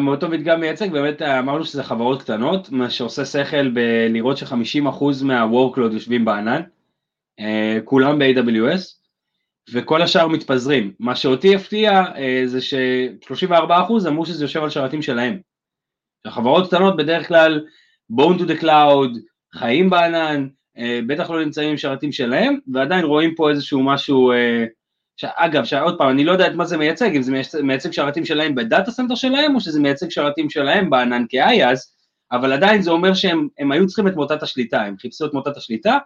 מאותו 0.00 0.28
מדגם 0.28 0.60
מייצג, 0.60 0.92
באמת 0.92 1.22
אמרנו 1.22 1.64
שזה 1.64 1.82
חברות 1.82 2.22
קטנות, 2.22 2.70
מה 2.70 2.90
שעושה 2.90 3.24
שכל 3.24 3.68
בלראות 3.68 4.36
ש-50% 4.36 5.24
מה-workload 5.24 5.92
יושבים 5.92 6.24
בענן, 6.24 6.62
אה, 7.40 7.78
כולם 7.84 8.18
ב-AWS, 8.18 9.02
וכל 9.72 10.02
השאר 10.02 10.28
מתפזרים. 10.28 10.92
מה 11.00 11.16
שאותי 11.16 11.54
הפתיע 11.54 11.90
אה, 12.16 12.42
זה 12.46 12.60
ש-34% 12.60 14.08
אמרו 14.08 14.26
שזה 14.26 14.44
יושב 14.44 14.62
על 14.62 14.70
שרתים 14.70 15.02
שלהם. 15.02 15.38
החברות 16.24 16.66
קטנות 16.66 16.96
בדרך 16.96 17.28
כלל 17.28 17.64
born 18.16 18.38
to 18.38 18.44
the 18.44 18.60
cloud, 18.62 19.18
חיים 19.54 19.90
בענן, 19.90 20.48
אה, 20.78 21.00
בטח 21.06 21.30
לא 21.30 21.44
נמצאים 21.44 21.70
עם 21.70 21.76
שרתים 21.76 22.12
שלהם, 22.12 22.58
ועדיין 22.72 23.04
רואים 23.04 23.34
פה 23.34 23.50
איזשהו 23.50 23.82
משהו, 23.82 24.32
אה, 24.32 24.64
אגב, 25.24 25.64
עוד 25.82 25.98
פעם, 25.98 26.10
אני 26.10 26.24
לא 26.24 26.32
יודע 26.32 26.46
את 26.46 26.54
מה 26.54 26.64
זה 26.64 26.76
מייצג, 26.76 27.16
אם 27.16 27.22
זה 27.22 27.32
מייצג 27.62 27.90
שרתים 27.90 28.24
שלהם 28.24 28.54
ב 28.54 28.61
data 28.61 28.90
center 28.90 29.14
שלהם, 29.14 29.54
או 29.54 29.60
שזה 29.60 29.80
מייצג 29.80 30.08
שרתים 30.10 30.50
שלהם 30.50 30.90
בענן 30.90 31.24
כ 31.28 31.47
IaaS, 31.47 31.94
אבל 32.32 32.52
עדיין 32.52 32.82
זה 32.82 32.90
אומר 32.90 33.14
שהם 33.14 33.72
היו 33.72 33.86
צריכים 33.86 34.08
את 34.08 34.14
מוטת 34.14 34.42
השליטה, 34.42 34.82
הם 34.82 34.96
חיפשו 34.98 35.26
את 35.26 35.34
מוטת 35.34 35.56
השליטה, 35.56 35.98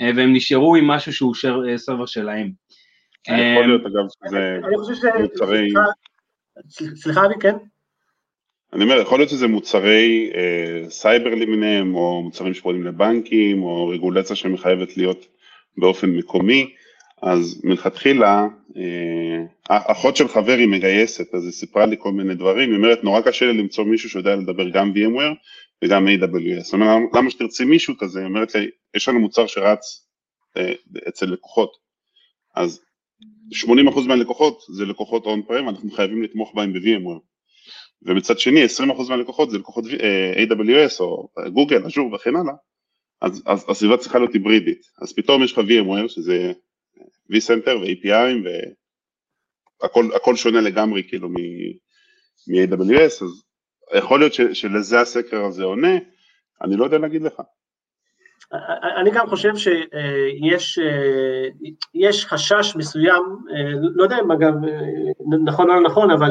אה, 0.00 0.10
והם 0.16 0.32
נשארו 0.32 0.76
עם 0.76 0.86
משהו 0.86 1.12
שהוא 1.12 1.34
סרבר 1.76 2.06
שלהם. 2.06 2.50
יכול 3.28 3.66
להיות 3.66 3.82
אגב 3.86 4.04
שזה 4.10 4.60
מוצרי... 5.22 5.68
סליחה 6.96 7.26
אבי, 7.26 7.34
כן? 7.40 7.56
אני 8.72 8.84
אומר, 8.84 9.00
יכול 9.00 9.18
להיות 9.18 9.30
שזה 9.30 9.46
מוצרי 9.46 10.30
אה, 10.34 10.90
סייבר 10.90 11.34
למיניהם, 11.34 11.94
או 11.94 12.22
מוצרים 12.22 12.54
שפועלים 12.54 12.84
לבנקים, 12.84 13.62
או 13.62 13.88
רגולציה 13.88 14.36
שמחייבת 14.36 14.96
להיות 14.96 15.26
באופן 15.78 16.10
מקומי, 16.10 16.74
אז 17.22 17.60
מלכתחילה, 17.64 18.46
אה, 18.76 19.44
אחות 19.92 20.16
של 20.16 20.28
חבר 20.28 20.52
היא 20.52 20.68
מגייסת, 20.68 21.34
אז 21.34 21.44
היא 21.44 21.52
סיפרה 21.52 21.86
לי 21.86 21.96
כל 21.98 22.12
מיני 22.12 22.34
דברים, 22.34 22.70
היא 22.70 22.76
אומרת, 22.76 23.04
נורא 23.04 23.20
קשה 23.20 23.46
לי 23.46 23.58
למצוא 23.58 23.84
מישהו 23.84 24.10
שיודע 24.10 24.36
לדבר 24.36 24.68
גם 24.68 24.92
VMware 24.92 25.34
וגם 25.84 26.06
AWS. 26.08 26.62
זאת 26.62 26.72
אומרת, 26.72 27.02
למה 27.14 27.30
שתרצי 27.30 27.64
מישהו 27.64 27.94
כזה? 27.98 28.18
היא 28.18 28.26
אומרת 28.26 28.54
לי, 28.54 28.70
יש 28.96 29.08
לנו 29.08 29.20
מוצר 29.20 29.46
שרץ 29.46 30.06
אה, 30.56 30.72
אצל 31.08 31.26
לקוחות, 31.26 31.72
אז 32.54 32.80
80% 33.54 34.08
מהלקוחות 34.08 34.60
זה 34.68 34.86
לקוחות 34.86 35.26
און 35.26 35.42
פרם, 35.42 35.68
אנחנו 35.68 35.90
חייבים 35.90 36.22
לתמוך 36.22 36.54
בהם 36.54 36.72
ב-VMware. 36.72 37.35
ומצד 38.02 38.38
שני 38.38 38.64
20% 38.64 39.08
מהלקוחות 39.08 39.50
זה 39.50 39.58
לקוחות 39.58 39.84
אה, 40.00 40.44
AWS 40.44 41.00
או 41.00 41.28
גוגל, 41.52 41.82
אג'ור 41.86 42.12
וכן 42.12 42.36
הלאה, 42.36 42.54
אז, 43.20 43.42
אז 43.46 43.66
הסביבה 43.68 43.96
צריכה 43.96 44.18
להיות 44.18 44.32
היברידית, 44.32 44.86
אז 45.02 45.12
פתאום 45.12 45.42
יש 45.42 45.52
לך 45.52 45.58
VMware 45.58 46.08
שזה 46.08 46.52
vCenter 47.32 47.76
ו-API 47.76 48.48
והכל 49.80 50.36
שונה 50.36 50.60
לגמרי 50.60 51.02
כאילו 51.08 51.28
מ-AWS, 51.28 53.24
אז 53.24 53.44
יכול 53.94 54.20
להיות 54.20 54.34
ש, 54.34 54.40
שלזה 54.40 55.00
הסקר 55.00 55.44
הזה 55.44 55.64
עונה, 55.64 55.96
אני 56.62 56.76
לא 56.76 56.84
יודע 56.84 56.98
להגיד 56.98 57.22
לך. 57.22 57.40
אני 59.00 59.10
גם 59.10 59.26
חושב 59.26 59.56
שיש 59.56 60.78
יש 61.94 62.26
חשש 62.26 62.76
מסוים, 62.76 63.22
לא 63.94 64.02
יודע 64.02 64.16
אם 64.20 64.30
אגב 64.30 64.54
נכון 65.44 65.70
או 65.70 65.74
לא 65.74 65.82
נכון, 65.82 66.10
אבל 66.10 66.30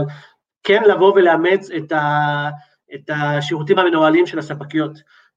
כן 0.66 0.84
לבוא 0.84 1.14
ולאמץ 1.14 1.70
את, 1.72 1.92
ה, 1.92 2.50
את 2.96 3.10
השירותים 3.10 3.80
המנוהלים 3.80 4.28
של 4.28 4.40
הספקיות. 4.40 4.92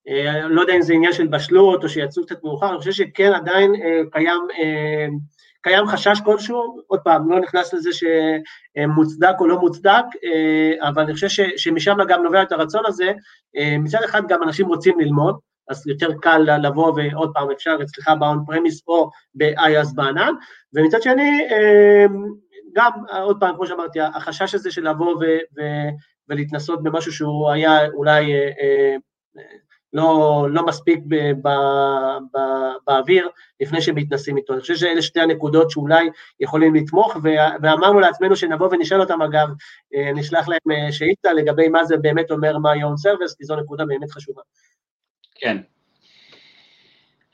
אה, 0.08 0.48
לא 0.48 0.60
יודע 0.60 0.74
אם 0.74 0.82
זה 0.82 0.92
עניין 0.92 1.12
של 1.12 1.26
בשלות 1.26 1.84
או 1.84 1.88
שיצאו 1.88 2.26
קצת 2.26 2.44
מאוחר, 2.44 2.70
אני 2.70 2.78
חושב 2.78 2.92
שכן 2.92 3.32
עדיין 3.32 3.74
אה, 3.74 4.00
קיים, 4.12 4.40
אה, 4.58 5.06
קיים 5.62 5.86
חשש 5.86 6.20
כלשהו, 6.24 6.80
עוד 6.86 7.00
פעם, 7.00 7.30
לא 7.30 7.40
נכנס 7.40 7.74
לזה 7.74 7.90
שמוצדק 7.92 9.34
או 9.40 9.46
לא 9.46 9.60
מוצדק, 9.60 10.04
אבל 10.82 11.02
אני 11.02 11.14
חושב 11.14 11.44
שמשם 11.56 11.96
גם 12.08 12.22
נובע 12.22 12.42
את 12.42 12.52
הרצון 12.52 12.82
הזה, 12.86 13.12
מצד 13.78 13.98
אחד 14.04 14.22
גם 14.28 14.42
אנשים 14.42 14.66
רוצים 14.66 15.00
ללמוד, 15.00 15.38
אז 15.68 15.86
יותר 15.86 16.08
קל 16.20 16.38
לבוא 16.38 16.92
ועוד 16.96 17.30
פעם 17.34 17.50
אפשר 17.50 17.76
אצלך 17.82 18.08
ב-on 18.08 18.52
premise 18.52 18.82
או 18.88 19.10
ב-IaaS 19.34 19.94
בענן, 19.94 20.32
ומצד 20.74 21.02
שני 21.02 21.46
גם, 22.72 22.90
עוד 23.22 23.36
פעם, 23.40 23.54
כמו 23.54 23.66
שאמרתי, 23.66 24.00
החשש 24.00 24.54
הזה 24.54 24.70
של 24.70 24.88
לבוא 24.88 25.14
ו, 25.14 25.24
ו, 25.56 25.62
ולהתנסות 26.28 26.82
במשהו 26.82 27.12
שהוא 27.12 27.50
היה 27.50 27.86
אולי 27.86 28.34
אה, 28.34 28.50
אה, 28.60 28.96
לא, 29.92 30.46
לא 30.50 30.66
מספיק 30.66 31.00
ב, 31.08 31.14
ב, 31.42 31.48
ב, 32.34 32.38
באוויר 32.86 33.28
לפני 33.60 33.80
שמתנסים 33.80 34.36
איתו. 34.36 34.52
אני 34.52 34.60
חושב 34.60 34.74
שאלה 34.74 35.02
שתי 35.02 35.20
הנקודות 35.20 35.70
שאולי 35.70 36.10
יכולים 36.40 36.74
לתמוך, 36.74 37.16
ו, 37.16 37.28
ואמרנו 37.62 38.00
לעצמנו 38.00 38.36
שנבוא 38.36 38.68
ונשאל 38.72 39.00
אותם, 39.00 39.22
אגב, 39.22 39.48
אה, 39.94 40.12
נשלח 40.12 40.48
להם 40.48 40.70
אה, 40.70 40.92
שאילתה 40.92 41.32
לגבי 41.32 41.68
מה 41.68 41.84
זה 41.84 41.96
באמת 41.96 42.30
אומר 42.30 42.58
מה 42.58 42.76
יום 42.76 42.96
סרוויס, 42.96 43.34
כי 43.34 43.44
זו 43.44 43.56
נקודה 43.56 43.84
באמת 43.86 44.10
חשובה. 44.10 44.42
כן, 45.34 45.56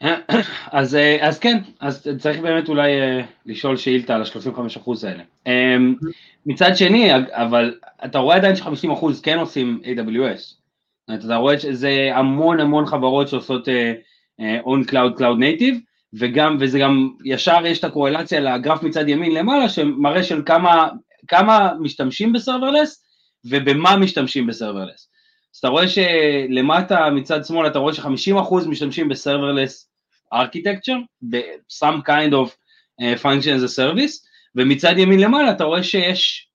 אז, 0.72 0.94
אה, 0.94 1.28
אז 1.28 1.38
כן, 1.38 1.58
אז 1.80 2.08
צריך 2.18 2.38
באמת 2.38 2.68
אולי 2.68 3.00
אה, 3.00 3.20
לשאול 3.46 3.76
שאילתה 3.76 4.14
על 4.14 4.22
ה-35% 4.22 4.90
האלה. 5.06 5.22
אמ, 5.46 5.94
מצד 6.46 6.76
שני, 6.76 7.10
אבל 7.30 7.74
אתה 8.04 8.18
רואה 8.18 8.36
עדיין 8.36 8.56
ש-50% 8.56 9.06
כן 9.22 9.38
עושים 9.38 9.80
AWS. 9.84 10.54
אתה 11.14 11.36
רואה 11.36 11.58
שזה 11.58 12.10
המון 12.14 12.60
המון 12.60 12.86
חברות 12.86 13.28
שעושות 13.28 13.68
on 14.40 14.90
cloud 14.90 15.18
cloud 15.18 15.38
native, 15.38 15.76
וגם, 16.14 16.56
וזה 16.60 16.78
גם, 16.78 17.10
ישר 17.24 17.66
יש 17.66 17.78
את 17.78 17.84
הקורלציה 17.84 18.40
לגרף 18.40 18.82
מצד 18.82 19.08
ימין 19.08 19.34
למעלה, 19.34 19.68
שמראה 19.68 20.22
של 20.22 20.42
כמה, 20.46 20.88
כמה 21.28 21.72
משתמשים 21.80 22.32
ב 22.32 22.38
serverless, 22.38 23.04
ובמה 23.44 23.96
משתמשים 23.96 24.46
ב 24.46 24.52
serverless. 24.52 25.10
אז 25.54 25.58
אתה 25.58 25.68
רואה 25.68 25.84
שלמטה 25.88 27.10
מצד 27.10 27.44
שמאל 27.44 27.66
אתה 27.66 27.78
רואה 27.78 27.94
ש-50% 27.94 28.68
משתמשים 28.68 29.08
ב 29.08 29.16
serverless 29.16 29.93
architecture, 30.32 31.00
ב-some 31.30 32.02
kind 32.06 32.32
of 32.32 32.56
uh, 33.00 33.16
function 33.22 33.54
as 33.58 33.62
a 33.62 33.76
service, 33.76 34.26
ומצד 34.56 34.94
ימין 34.98 35.20
למעלה 35.20 35.50
אתה 35.50 35.64
רואה 35.64 35.82
שיש 35.82 36.48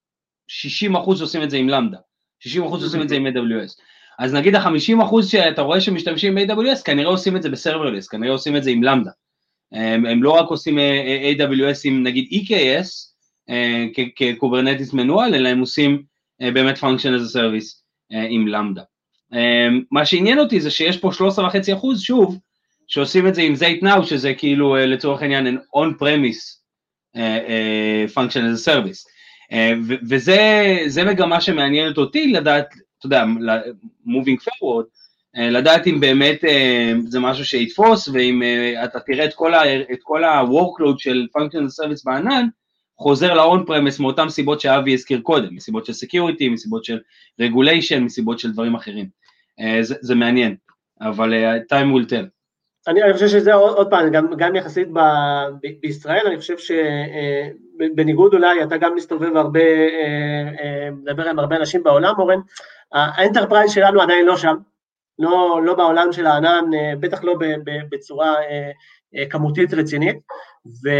60% 0.50 1.16
שעושים 1.16 1.42
את 1.42 1.50
זה 1.50 1.56
עם 1.56 1.68
Lambda, 1.68 1.98
60% 2.48 2.60
עושים 2.62 3.02
את 3.02 3.08
זה 3.08 3.16
עם 3.16 3.26
AWS. 3.26 3.80
אז 4.18 4.34
נגיד 4.34 4.54
ה-50% 4.54 5.22
שאתה 5.22 5.62
רואה 5.62 5.80
שמשתמשים 5.80 6.34
ב-AWS, 6.34 6.82
כנראה 6.84 7.10
עושים 7.10 7.36
את 7.36 7.42
זה 7.42 7.48
ב 7.48 7.53
serverless, 7.53 8.08
כנראה 8.08 8.32
עושים 8.32 8.56
את 8.56 8.64
זה 8.64 8.70
עם 8.70 8.82
Lambda. 8.82 9.10
הם, 9.72 10.06
הם 10.06 10.22
לא 10.22 10.30
רק 10.30 10.48
עושים 10.48 10.78
אה, 10.78 11.32
AWS 11.38 11.80
עם 11.84 12.02
נגיד 12.02 12.28
EKS 12.32 12.88
אה, 13.50 13.86
כ 14.16 14.29
Kubernetes 14.29 14.92
מנוהל, 14.92 15.34
אלא 15.34 15.48
הם 15.48 15.60
עושים 15.60 16.02
אה, 16.42 16.50
באמת 16.50 16.78
function 16.78 17.20
as 17.20 17.30
a 17.30 17.36
service 17.36 17.80
עם 18.30 18.48
Lambda. 18.48 18.82
מה 19.90 20.06
שעניין 20.06 20.38
אותי 20.38 20.60
זה 20.60 20.70
שיש 20.70 20.96
פה 20.96 21.10
13.5 21.36 21.74
אחוז, 21.74 22.00
שוב, 22.00 22.38
שעושים 22.90 23.26
את 23.26 23.34
זה 23.34 23.42
עם 23.42 23.54
Zeit 23.54 23.82
Now, 23.82 24.04
שזה 24.04 24.34
כאילו 24.34 24.76
לצורך 24.76 25.22
העניין 25.22 25.58
on-premise 25.76 26.60
function 28.14 28.42
as 28.54 28.58
a 28.58 28.68
service. 28.68 29.04
וזה 30.08 31.04
מגמה 31.06 31.40
שמעניינת 31.40 31.98
אותי 31.98 32.32
לדעת, 32.32 32.74
אתה 32.98 33.06
יודע, 33.06 33.24
moving 34.06 34.40
forward, 34.42 35.00
אה, 35.36 35.50
לדעת 35.50 35.86
אם 35.86 36.00
באמת 36.00 36.44
אה, 36.44 36.92
זה 37.08 37.20
משהו 37.20 37.44
שיתפוס, 37.44 38.08
ואם 38.08 38.42
אה, 38.42 38.84
אתה 38.84 39.00
תראה 39.00 39.24
את 39.24 39.34
כל, 39.34 39.54
ה, 39.54 39.82
את 39.92 39.98
כל 40.02 40.24
ה-workload 40.24 40.98
של 40.98 41.26
functional 41.38 41.84
service 41.84 42.02
בענן, 42.04 42.46
חוזר 42.98 43.34
ל-on 43.34 43.68
premise 43.68 44.02
מאותן 44.02 44.28
סיבות 44.28 44.60
שאבי 44.60 44.94
הזכיר 44.94 45.20
קודם, 45.20 45.54
מסיבות 45.54 45.86
של 45.86 45.92
security, 45.92 46.50
מסיבות 46.50 46.84
של 46.84 46.98
regulation, 47.42 48.00
מסיבות 48.00 48.38
של 48.38 48.52
דברים 48.52 48.74
אחרים. 48.74 49.08
זה, 49.80 49.94
זה 50.00 50.14
מעניין, 50.14 50.56
אבל 51.00 51.34
time 51.60 51.96
will 51.96 52.10
tell. 52.10 52.39
אני, 52.88 53.12
חושב 53.12 53.28
שזה 53.28 53.54
עוד, 53.54 53.76
עוד 53.76 53.90
פעם, 53.90 54.10
גם, 54.10 54.26
גם 54.36 54.56
יחסית 54.56 54.88
ב, 54.92 54.98
ב, 55.62 55.66
בישראל, 55.82 56.26
אני 56.26 56.38
חושב 56.38 56.56
שבניגוד 56.58 58.34
אולי, 58.34 58.62
אתה 58.62 58.76
גם 58.76 58.94
מסתובב 58.94 59.36
הרבה, 59.36 59.60
מדבר 60.92 61.28
עם 61.28 61.38
הרבה 61.38 61.56
אנשים 61.56 61.82
בעולם, 61.82 62.14
אורן, 62.18 62.40
ה 62.92 62.99
enterprise 62.99 63.72
שלנו 63.72 64.02
עדיין 64.02 64.26
לא 64.26 64.36
שם, 64.36 64.54
לא, 65.20 65.60
לא 65.64 65.74
בעולם 65.74 66.12
של 66.12 66.26
הענן, 66.26 66.64
אה, 66.74 66.92
בטח 67.00 67.24
לא 67.24 67.34
בצורה 67.90 68.34
אה, 68.34 68.70
אה, 69.16 69.26
כמותית 69.30 69.74
רצינית, 69.74 70.16
ו, 70.66 70.90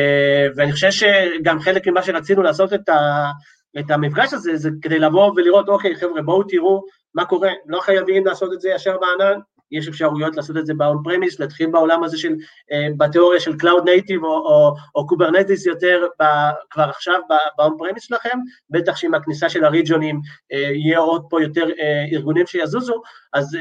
ואני 0.56 0.72
חושב 0.72 0.90
שגם 0.90 1.60
חלק 1.60 1.88
ממה 1.88 2.02
שרצינו 2.02 2.42
לעשות 2.42 2.72
את, 2.72 2.88
ה, 2.88 3.30
את 3.78 3.90
המפגש 3.90 4.32
הזה, 4.32 4.56
זה 4.56 4.70
כדי 4.82 4.99
לבוא 4.99 5.32
ולראות, 5.37 5.68
אוקיי, 5.68 5.96
חבר'ה, 5.96 6.22
בואו 6.22 6.42
תראו 6.42 6.82
מה 7.14 7.25
קורה, 7.25 7.50
לא 7.66 7.80
חייבים 7.80 8.26
לעשות 8.26 8.52
את 8.52 8.60
זה 8.60 8.70
ישר 8.70 8.96
בענן, 8.99 9.40
יש 9.72 9.88
אפשרויות 9.88 10.36
לעשות 10.36 10.56
את 10.56 10.66
זה 10.66 10.74
ב-on 10.74 11.08
premise, 11.08 11.36
להתחיל 11.38 11.70
בעולם 11.70 12.04
הזה 12.04 12.18
של, 12.18 12.32
uh, 12.32 12.94
בתיאוריה 12.96 13.40
של 13.40 13.52
Cloud 13.52 13.84
Native 13.84 14.22
או, 14.22 14.28
או, 14.28 14.74
או 14.94 15.06
Kubernetes 15.10 15.66
יותר 15.66 16.06
ב, 16.20 16.24
כבר 16.70 16.88
עכשיו 16.88 17.20
ב-on 17.28 17.70
premise 17.70 18.00
שלכם, 18.00 18.38
בטח 18.70 18.96
שעם 18.96 19.14
הכניסה 19.14 19.48
של 19.48 19.64
הריג'ונים 19.64 20.16
uh, 20.16 20.56
יהיה 20.56 20.98
עוד 20.98 21.24
פה 21.30 21.42
יותר 21.42 21.66
uh, 21.66 22.14
ארגונים 22.14 22.46
שיזוזו, 22.46 23.02
אז 23.32 23.58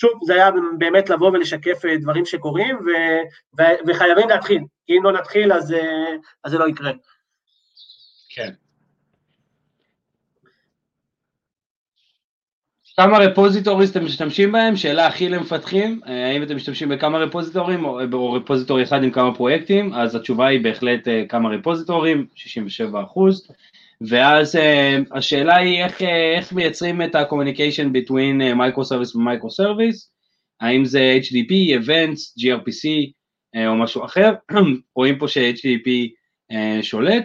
שוב, 0.00 0.10
זה 0.26 0.34
היה 0.34 0.50
באמת 0.78 1.10
לבוא 1.10 1.30
ולשקף 1.30 1.82
דברים 2.00 2.24
שקורים, 2.24 2.76
ו, 2.76 2.90
ו, 3.58 3.62
וחייבים 3.86 4.28
להתחיל, 4.28 4.62
כי 4.86 4.98
אם 4.98 5.04
לא 5.04 5.12
נתחיל 5.12 5.52
אז, 5.52 5.74
אז 6.44 6.52
זה 6.52 6.58
לא 6.58 6.68
יקרה. 6.68 6.92
כן. 8.34 8.52
כמה 12.98 13.18
רפוזיטוריז 13.18 13.90
אתם 13.90 14.04
משתמשים 14.04 14.52
בהם? 14.52 14.76
שאלה 14.76 15.06
הכי 15.06 15.28
למפתחים, 15.28 16.00
אה, 16.06 16.30
האם 16.30 16.42
אתם 16.42 16.56
משתמשים 16.56 16.88
בכמה 16.88 17.18
רפוזיטורים 17.18 17.84
או 17.84 18.32
רפוזיטורי 18.32 18.82
אחד 18.82 19.04
עם 19.04 19.10
כמה 19.10 19.34
פרויקטים? 19.34 19.94
אז 19.94 20.14
התשובה 20.14 20.46
היא 20.46 20.60
בהחלט 20.60 21.08
אה, 21.08 21.24
כמה 21.28 21.48
רפוזיטורים, 21.48 22.26
67 22.34 23.02
אחוז. 23.02 23.48
ואז 24.00 24.58
השאלה 25.12 25.56
היא 25.56 25.84
איך, 25.84 26.02
איך 26.36 26.52
מייצרים 26.52 27.02
את 27.02 27.14
ה-communication 27.14 27.86
between 27.92 28.56
microservice 28.56 29.16
ו-microservice, 29.16 30.08
האם 30.60 30.84
זה 30.84 31.18
HDP, 31.22 31.52
Events, 31.80 32.42
gRPC 32.42 32.88
או 33.66 33.74
משהו 33.74 34.04
אחר, 34.04 34.32
רואים 34.96 35.18
פה 35.18 35.28
ש-HDP 35.28 35.88
שולט, 36.82 37.24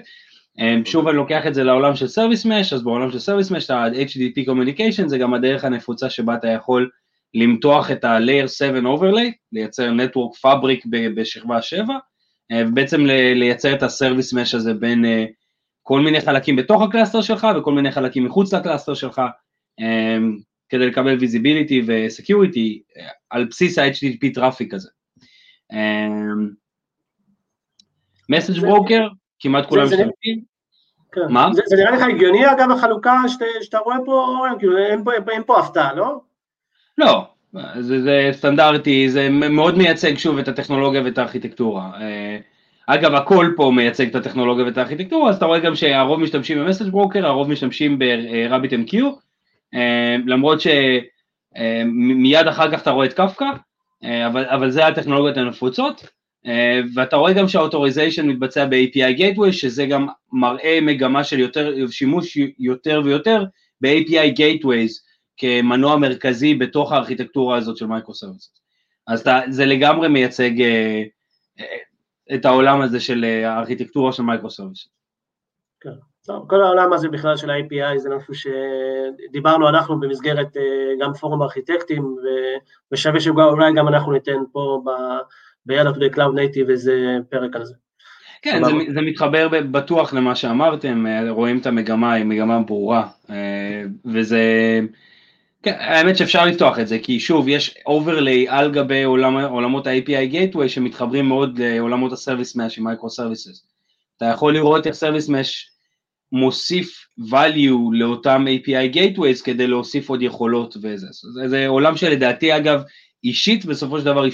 שוב 0.86 1.08
אני 1.08 1.18
לוקח 1.18 1.48
את 1.48 1.54
זה 1.54 1.63
לעולם 1.63 1.96
של 1.96 2.06
Service 2.06 2.46
Mesh, 2.46 2.76
אז 2.76 2.84
בעולם 2.84 3.12
של 3.12 3.18
Service 3.18 3.50
Mesh, 3.50 3.74
ה-HTTP 3.74 4.50
Communication 4.50 5.08
זה 5.08 5.18
גם 5.18 5.34
הדרך 5.34 5.63
הנפוצה 5.63 6.10
שבה 6.10 6.36
אתה 6.36 6.48
יכול 6.48 6.89
למתוח 7.34 7.92
את 7.92 8.04
ה-Layer 8.04 8.48
7 8.48 8.80
Overlay, 8.80 9.32
לייצר 9.52 9.89
Network 9.89 10.48
Fabric 10.48 10.88
בשכבה 11.16 11.62
7, 11.62 11.94
אה, 12.52 12.63
ובעצם 12.68 13.06
לייצר 13.36 13.76
את 13.76 13.84
ה-Service 13.84 14.34
Mesh 14.34 14.56
הזה 14.56 14.74
בין 14.74 15.06
אה, 15.06 15.26
כל 15.84 16.02
מיני 16.02 16.22
חלקים 16.22 16.56
בתוך 16.56 16.82
ה 16.82 16.87
cluster 16.87 17.22
שלך 17.22 17.48
וכל 17.58 17.74
מיני 17.74 17.92
חלקים 17.92 18.26
מחוץ 18.26 18.54
ל 18.54 18.59
cluster 18.59 18.93
שלך, 18.94 19.22
אמ, 19.80 20.38
כדי 20.70 20.88
לקבל 20.88 21.18
Visibility 21.18 21.84
ו-Security 21.88 22.98
אה, 22.98 23.08
על 23.30 23.46
בסיס 23.46 23.78
ה-HTTP 23.78 24.34
traffic 24.34 24.74
הזה. 24.74 24.89
אמ, 25.72 26.50
message 28.32 28.60
Broker, 28.62 29.23
כמעט 29.43 29.65
כולם 29.65 29.84
משתמשים. 29.84 30.41
כן. 31.12 31.21
מה? 31.29 31.49
זה, 31.53 31.62
זה 31.65 31.75
נראה 31.75 31.91
לך 31.91 32.01
הגיוני 32.01 32.51
אגב 32.51 32.71
החלוקה 32.71 33.21
שאתה, 33.27 33.45
שאתה 33.62 33.77
רואה 33.77 33.97
פה, 34.06 34.45
כאילו 34.60 34.77
אין 34.77 35.03
פה, 35.03 35.12
אין 35.32 35.43
פה 35.45 35.60
הפתעה, 35.60 35.93
לא? 35.93 36.19
לא, 36.97 37.25
זה, 37.79 38.01
זה 38.01 38.29
סטנדרטי, 38.32 39.10
זה 39.10 39.29
מאוד 39.29 39.77
מייצג 39.77 40.17
שוב 40.17 40.38
את 40.38 40.47
הטכנולוגיה 40.47 41.01
ואת 41.06 41.17
הארכיטקטורה. 41.17 41.91
אה, 42.01 42.38
אגב, 42.88 43.13
הכל 43.13 43.53
פה 43.56 43.71
מייצג 43.75 44.10
את 44.10 44.15
הטכנולוגיה 44.15 44.65
ואת 44.65 44.77
הארכיטקטורה, 44.77 45.29
אז 45.29 45.36
אתה 45.36 45.45
רואה 45.45 45.60
גם 45.60 45.75
שהרוב 45.75 46.19
משתמשים 46.19 46.60
במסאג' 46.60 46.88
ברוקר, 46.88 47.25
הרוב 47.27 47.49
משתמשים 47.49 47.99
ב-RabbitMQ, 47.99 48.97
אה, 49.73 50.15
למרות 50.25 50.62
שמיד 50.62 52.47
אה, 52.47 52.49
אחר 52.49 52.71
כך 52.71 52.82
אתה 52.82 52.91
רואה 52.91 53.06
את 53.06 53.13
קפקא, 53.13 53.49
אבל, 54.27 54.45
אבל 54.45 54.69
זה 54.69 54.88
הטכנולוגיות 54.88 55.38
הנפוצות. 55.38 56.08
אה, 56.45 56.79
ואתה 56.95 57.15
רואה 57.15 57.34
גם 57.34 57.47
שה 57.48 57.62
authorization 57.62 58.28
מתבצע 58.27 58.65
ב-API 58.65 59.19
Gateway, 59.19 59.51
שזה 59.51 59.86
גם 59.86 60.08
מראה 60.32 60.79
מגמה 60.82 61.23
של 61.23 61.39
יותר, 61.39 61.88
שימוש 61.89 62.38
יותר 62.60 63.01
ויותר 63.06 63.43
ב-API 63.82 64.39
Gateways 64.39 64.91
כמנוע 65.38 65.97
מרכזי 65.97 66.56
בתוך 66.56 66.91
הארכיטקטורה 66.91 67.58
הזאת 67.58 67.77
של 67.77 67.86
microservices. 67.86 68.54
אז 69.08 69.21
אתה, 69.21 69.39
זה 69.49 69.65
לגמרי 69.65 70.08
מייצג 70.08 70.62
אה, 70.62 71.03
אה, 71.60 72.36
את 72.36 72.45
העולם 72.45 72.82
הזה 72.82 72.99
של 72.99 73.23
הארכיטקטורה 73.45 74.13
של 74.13 74.23
microservices. 74.24 74.88
כן. 75.82 75.89
טוב, 76.25 76.45
כל 76.49 76.63
העולם 76.63 76.93
הזה 76.93 77.10
בכלל 77.10 77.38
של 77.38 77.49
ה-API 77.49 77.97
זה 77.97 78.10
משהו 78.10 78.34
שדיברנו 78.34 79.69
אנחנו 79.69 79.99
במסגרת 79.99 80.47
גם 80.99 81.13
פורום 81.13 81.41
ארכיטקטים, 81.41 82.15
ושווה 82.91 83.19
שאולי 83.19 83.73
גם 83.75 83.88
אנחנו 83.88 84.12
ניתן 84.12 84.38
פה 84.51 84.84
ביאללה 85.65 85.93
to 85.93 86.00
the 86.00 86.10
cloud 86.10 86.36
native 86.36 86.69
איזה 86.69 87.17
פרק 87.30 87.56
על 87.56 87.65
זה. 87.65 87.73
כן, 88.41 88.63
זה, 88.63 88.71
זה 88.93 89.02
מתחבר 89.02 89.47
בטוח 89.71 90.13
למה 90.13 90.36
שאמרתם, 90.36 91.08
אה, 91.08 91.32
רואים 91.32 91.58
את 91.58 91.65
המגמה, 91.65 92.13
היא 92.13 92.26
מגמה 92.26 92.60
ברורה, 92.62 93.08
אה, 93.30 93.84
וזה, 94.06 94.41
כן, 95.63 95.76
האמת 95.80 96.17
שאפשר 96.17 96.45
לפתוח 96.45 96.80
את 96.80 96.88
זה, 96.88 96.99
כי 96.99 97.19
שוב, 97.19 97.47
יש 97.47 97.76
overlay 97.86 98.48
על 98.47 98.71
גבי 98.71 99.04
עולם, 99.04 99.38
עולמות 99.38 99.88
ה-API 99.88 100.34
Gateway 100.34 100.67
שמתחברים 100.67 101.26
מאוד 101.26 101.62
לעולמות 101.62 102.12
ה-Service 102.12 102.56
Mesh 102.56 102.73
עם 102.78 102.88
Micro 102.88 103.06
Services. 103.19 103.65
אתה 104.17 104.26
יכול 104.26 104.54
לראות 104.54 104.88
איך 104.88 104.95
Service 104.95 105.30
Mesh 105.30 105.73
מוסיף 106.32 107.06
value 107.19 107.91
לאותם 107.91 108.45
API 108.47 108.95
Gateways 108.95 109.43
כדי 109.43 109.67
להוסיף 109.67 110.10
עוד 110.10 110.21
יכולות 110.21 110.78
וזה. 110.82 111.08
זה, 111.12 111.49
זה 111.49 111.67
עולם 111.67 111.97
שלדעתי 111.97 112.58
אגב 112.58 112.84
אישית 113.23 113.65
בסופו 113.65 113.99
של 113.99 114.06
דבר 114.06 114.26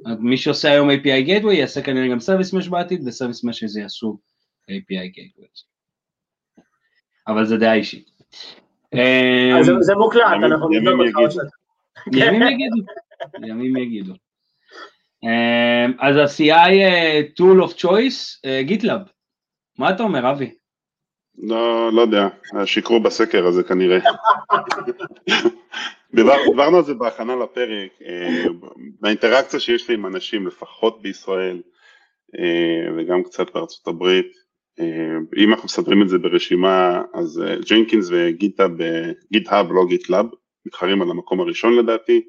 ישתלב. 0.00 0.20
מי 0.20 0.36
שעושה 0.36 0.70
היום 0.70 0.90
API 0.90 1.28
Gateway 1.28 1.52
יעשה 1.52 1.82
כנראה 1.82 2.08
גם 2.08 2.18
Service 2.18 2.54
Mesh 2.54 2.70
בעתיד, 2.70 3.02
ו-Service 3.04 3.48
Mesh 3.48 3.64
הזה 3.64 3.80
יעשו 3.80 4.18
API 4.70 5.18
Gateway. 5.18 5.62
אבל 7.28 7.46
זה 7.46 7.56
דעה 7.56 7.74
אישית. 7.74 8.10
אה, 8.94 9.60
זה 9.80 9.94
מוקלט, 9.94 10.22
אנחנו 10.44 10.68
נבדוק 10.68 11.00
אותך 11.16 11.34
ימים 12.12 12.42
יגידו, 12.50 12.76
ימים 13.46 13.76
יגידו. 13.76 14.14
אה, 15.24 15.86
אז 15.98 16.16
ה-CI 16.16 16.52
אה, 16.52 17.20
Tool 17.40 17.68
of 17.68 17.72
Choice, 17.76 18.40
GitLab. 18.68 19.10
מה 19.78 19.90
אתה 19.90 20.02
אומר, 20.02 20.30
אבי? 20.30 20.54
לא, 21.38 21.92
לא 21.92 22.00
יודע, 22.00 22.28
שיקרו 22.64 23.00
בסקר 23.00 23.46
הזה 23.46 23.62
כנראה. 23.62 23.98
דיברנו 26.14 26.76
על 26.76 26.84
זה 26.84 26.94
בהכנה 26.94 27.36
לפרק, 27.36 27.90
באינטראקציה 29.00 29.60
שיש 29.60 29.88
לי 29.88 29.94
עם 29.94 30.06
אנשים, 30.06 30.46
לפחות 30.46 31.02
בישראל, 31.02 31.62
וגם 32.96 33.22
קצת 33.22 33.54
בארצות 33.54 33.88
הברית, 33.88 34.32
אם 35.36 35.52
אנחנו 35.52 35.64
מסדרים 35.64 36.02
את 36.02 36.08
זה 36.08 36.18
ברשימה, 36.18 37.02
אז 37.14 37.42
Jenkins 37.70 38.08
ו 38.10 38.30
GitHub, 38.30 39.72
לא 39.72 39.86
GitLab, 39.88 40.26
מתחרים 40.66 41.02
על 41.02 41.10
המקום 41.10 41.40
הראשון 41.40 41.76
לדעתי, 41.76 42.22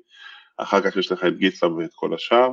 אחר 0.57 0.81
כך 0.81 0.97
יש 0.97 1.11
לך 1.11 1.23
את 1.27 1.37
GitLab 1.37 1.75
ואת 1.75 1.93
כל 1.95 2.13
השאר. 2.13 2.51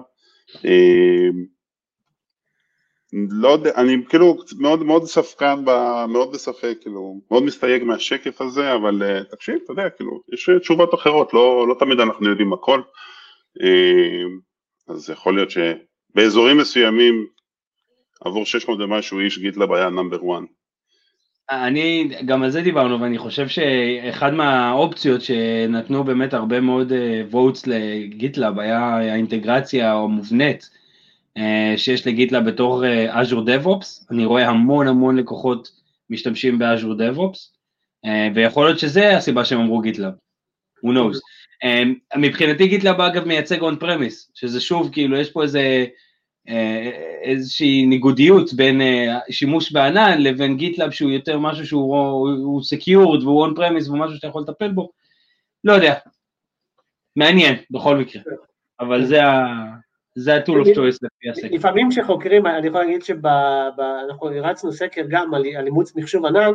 לא 3.12 3.48
יודע, 3.48 3.70
אני 3.76 3.96
כאילו 4.08 4.36
מאוד 4.58 4.82
מאוד 4.82 5.04
ספקן, 5.04 5.64
מאוד 6.08 6.32
בספק, 6.32 6.78
כאילו, 6.80 7.20
מאוד 7.30 7.42
מסתייג 7.42 7.84
מהשקף 7.84 8.40
הזה, 8.40 8.74
אבל 8.74 9.02
uh, 9.02 9.24
תקשיב, 9.30 9.58
אתה 9.64 9.72
יודע, 9.72 9.90
כאילו, 9.90 10.20
יש 10.32 10.50
תשובות 10.60 10.94
אחרות, 10.94 11.34
לא, 11.34 11.68
לא 11.68 11.74
תמיד 11.78 12.00
אנחנו 12.00 12.28
יודעים 12.28 12.52
הכל, 12.52 12.80
uh, 13.58 14.92
אז 14.92 15.10
יכול 15.10 15.34
להיות 15.34 15.50
שבאזורים 15.50 16.58
מסוימים, 16.58 17.26
עבור 18.24 18.46
600 18.46 18.80
ומשהו 18.80 19.20
איש 19.20 19.38
GitLab 19.38 19.72
היה 19.72 19.90
number 19.90 20.16
1. 20.16 20.24
אני, 21.50 22.10
גם 22.26 22.42
על 22.42 22.50
זה 22.50 22.62
דיברנו, 22.62 23.00
ואני 23.00 23.18
חושב 23.18 23.48
שאחד 23.48 24.34
מהאופציות 24.34 25.20
שנתנו 25.22 26.04
באמת 26.04 26.34
הרבה 26.34 26.60
מאוד 26.60 26.92
votes 27.32 27.62
ל 27.66 27.79
GitLab 27.79 28.58
היה 28.58 28.96
האינטגרציה 28.96 29.92
המובנית 29.92 30.70
אה, 30.72 30.77
שיש 31.76 32.06
ל 32.06 32.12
GitLab 32.12 32.44
בתור 32.44 32.84
אה, 32.84 33.22
Azure 33.22 33.46
DevOps, 33.46 34.06
אני 34.10 34.24
רואה 34.24 34.48
המון 34.48 34.88
המון 34.88 35.16
לקוחות 35.16 35.70
משתמשים 36.10 36.58
ב-Azure 36.58 37.00
DevOps, 37.00 37.38
אה, 38.04 38.28
ויכול 38.34 38.66
להיות 38.66 38.78
שזה 38.78 39.16
הסיבה 39.16 39.44
שהם 39.44 39.60
אמרו 39.60 39.80
GitLab, 39.80 40.12
who 40.84 40.88
knows. 40.88 41.18
מבחינתי 42.16 42.68
GitLab 42.68 43.00
אגב 43.00 43.24
מייצג 43.24 43.60
on 43.60 43.82
premise, 43.82 44.30
שזה 44.34 44.60
שוב 44.60 44.92
כאילו 44.92 45.16
יש 45.16 45.30
פה 45.30 45.42
איזה 45.42 45.86
איזושהי 47.22 47.86
ניגודיות 47.86 48.52
בין 48.52 48.80
שימוש 49.30 49.72
בענן 49.72 50.22
לבין 50.22 50.56
GitLab 50.56 50.90
שהוא 50.90 51.10
יותר 51.10 51.38
משהו 51.38 51.66
שהוא 51.66 52.62
secured 52.62 53.24
והוא 53.24 53.46
on 53.46 53.50
premise 53.58 53.88
והוא 53.88 53.98
משהו 53.98 54.16
שאתה 54.16 54.26
יכול 54.26 54.42
לטפל 54.42 54.72
בו, 54.72 54.90
לא 55.64 55.72
יודע, 55.72 55.94
מעניין 57.16 57.54
בכל 57.70 57.96
מקרה, 57.96 58.22
אבל 58.80 59.04
זה 59.04 59.24
ה... 59.24 59.54
זה 60.18 60.34
ה-tool 60.34 60.64
of 60.64 60.66
choice 60.66 60.98
לפי 61.02 61.30
הסקר. 61.30 61.48
לפעמים 61.50 61.88
כשחוקרים, 61.90 62.46
אני 62.46 62.66
יכול 62.66 62.80
להגיד 62.80 63.02
שאנחנו 63.02 64.28
הרצנו 64.34 64.72
סקר 64.72 65.02
גם 65.08 65.34
על 65.34 65.44
אימוץ 65.66 65.96
מחשוב 65.96 66.26
ענן, 66.26 66.52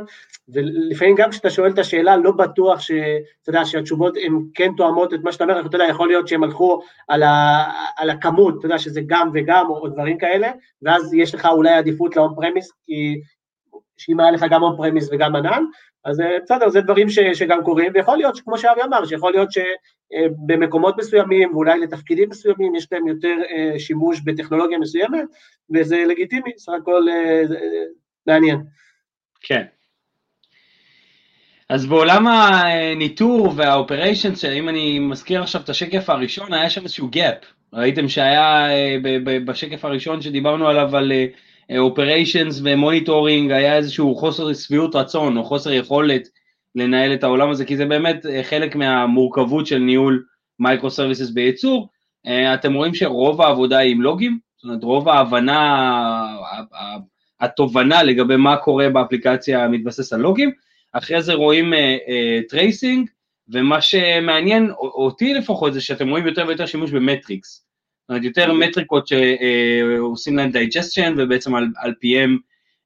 ולפעמים 0.49 1.15
גם 1.15 1.29
כשאתה 1.29 1.49
שואל 1.49 1.71
את 1.71 1.79
השאלה, 1.79 2.17
לא 2.17 2.31
בטוח 2.31 2.79
שאתה 2.79 3.49
יודע, 3.49 3.65
שהתשובות 3.65 4.17
הן 4.23 4.39
כן 4.53 4.71
תואמות 4.77 5.13
את 5.13 5.19
מה 5.23 5.31
שאתה 5.31 5.43
אומר, 5.43 5.59
אתה 5.59 5.75
יודע, 5.75 5.85
יכול 5.89 6.07
להיות 6.07 6.27
שהם 6.27 6.43
הלכו 6.43 6.81
על, 7.07 7.23
ה, 7.23 7.63
על 7.97 8.09
הכמות, 8.09 8.55
אתה 8.59 8.65
יודע, 8.65 8.79
שזה 8.79 9.01
גם 9.07 9.29
וגם, 9.33 9.65
או, 9.69 9.77
או 9.77 9.87
דברים 9.87 10.17
כאלה, 10.17 10.51
ואז 10.81 11.13
יש 11.13 11.35
לך 11.35 11.45
אולי 11.45 11.73
עדיפות 11.73 12.15
ל-on 12.15 12.39
premise, 12.39 12.71
כי 12.85 13.21
שאם 13.97 14.19
היה 14.19 14.31
לך 14.31 14.45
גם 14.49 14.61
on 14.63 14.79
premise 14.79 15.07
וגם 15.11 15.35
ענן, 15.35 15.63
אז 16.05 16.21
אה, 16.21 16.37
בסדר, 16.43 16.69
זה 16.69 16.81
דברים 16.81 17.09
ש, 17.09 17.19
שגם 17.19 17.63
קורים, 17.63 17.91
ויכול 17.95 18.17
להיות, 18.17 18.39
כמו 18.39 18.57
שאבי 18.57 18.81
אמר, 18.83 19.05
שיכול 19.05 19.31
להיות 19.31 19.49
שבמקומות 19.51 20.97
מסוימים, 20.97 21.55
ואולי 21.55 21.79
לתפקידים 21.79 22.29
מסוימים, 22.29 22.75
יש 22.75 22.87
להם 22.91 23.07
יותר 23.07 23.35
אה, 23.49 23.79
שימוש 23.79 24.21
בטכנולוגיה 24.25 24.77
מסוימת, 24.77 25.23
וזה 25.75 26.03
לגיטימי, 26.07 26.51
סך 26.57 26.71
הכל 26.81 27.05
אה, 27.09 27.41
מעניין. 28.27 28.59
כן. 29.41 29.63
אז 31.69 31.85
בעולם 31.85 32.27
הניטור 32.27 33.53
והאופריישנס, 33.55 34.39
שאם 34.39 34.69
אני 34.69 34.99
מזכיר 34.99 35.41
עכשיו 35.41 35.61
את 35.61 35.69
השקף 35.69 36.09
הראשון, 36.09 36.53
היה 36.53 36.69
שם 36.69 36.83
איזשהו 36.83 37.09
gap. 37.15 37.45
ראיתם 37.73 38.07
שהיה 38.07 38.67
בשקף 39.45 39.85
הראשון 39.85 40.21
שדיברנו 40.21 40.67
עליו 40.67 40.95
על 40.95 41.11
operations 41.77 42.61
ו 42.63 42.71
monitoring 42.71 43.51
היה 43.51 43.77
איזשהו 43.77 44.15
חוסר 44.15 44.53
שביעות 44.53 44.95
רצון 44.95 45.37
או 45.37 45.43
חוסר 45.43 45.71
יכולת 45.71 46.27
לנהל 46.75 47.13
את 47.13 47.23
העולם 47.23 47.49
הזה, 47.49 47.65
כי 47.65 47.77
זה 47.77 47.85
באמת 47.85 48.25
אה, 48.25 48.43
חלק 48.43 48.75
מהמורכבות 48.75 49.67
של 49.67 49.77
ניהול 49.77 50.25
microservices 50.59 51.29
בייצור. 51.29 51.89
אה, 52.27 52.53
אתם 52.53 52.73
רואים 52.73 52.93
שרוב 52.93 53.41
העבודה 53.41 53.77
היא 53.77 53.91
עם 53.91 54.01
לוגים, 54.01 54.39
זאת 54.57 54.63
אומרת 54.63 54.83
רוב 54.83 55.09
ההבנה, 55.09 56.37
התובנה 57.39 58.03
לגבי 58.03 58.35
מה 58.35 58.57
קורה 58.57 58.89
באפליקציה 58.89 59.67
מתבסס 59.67 60.13
על 60.13 60.19
לוגים, 60.21 60.51
אחרי 60.93 61.21
זה 61.21 61.33
רואים 61.33 61.73
tracing, 62.49 63.07
uh, 63.07 63.11
ומה 63.47 63.81
שמעניין 63.81 64.71
אותי 64.77 65.33
לפחות 65.33 65.73
זה 65.73 65.81
שאתם 65.81 66.09
רואים 66.09 66.27
יותר 66.27 66.45
ויותר 66.47 66.65
שימוש 66.65 66.91
ב 66.91 66.99
metrics. 66.99 67.62
זאת 68.03 68.09
אומרת, 68.09 68.23
יותר 68.23 68.53
מטריקות 68.53 69.07
שעושים 69.07 70.37
להם 70.37 70.51
digestion 70.51 71.13
ובעצם 71.17 71.55
על, 71.55 71.67
על 71.77 71.93
פיהם 71.99 72.37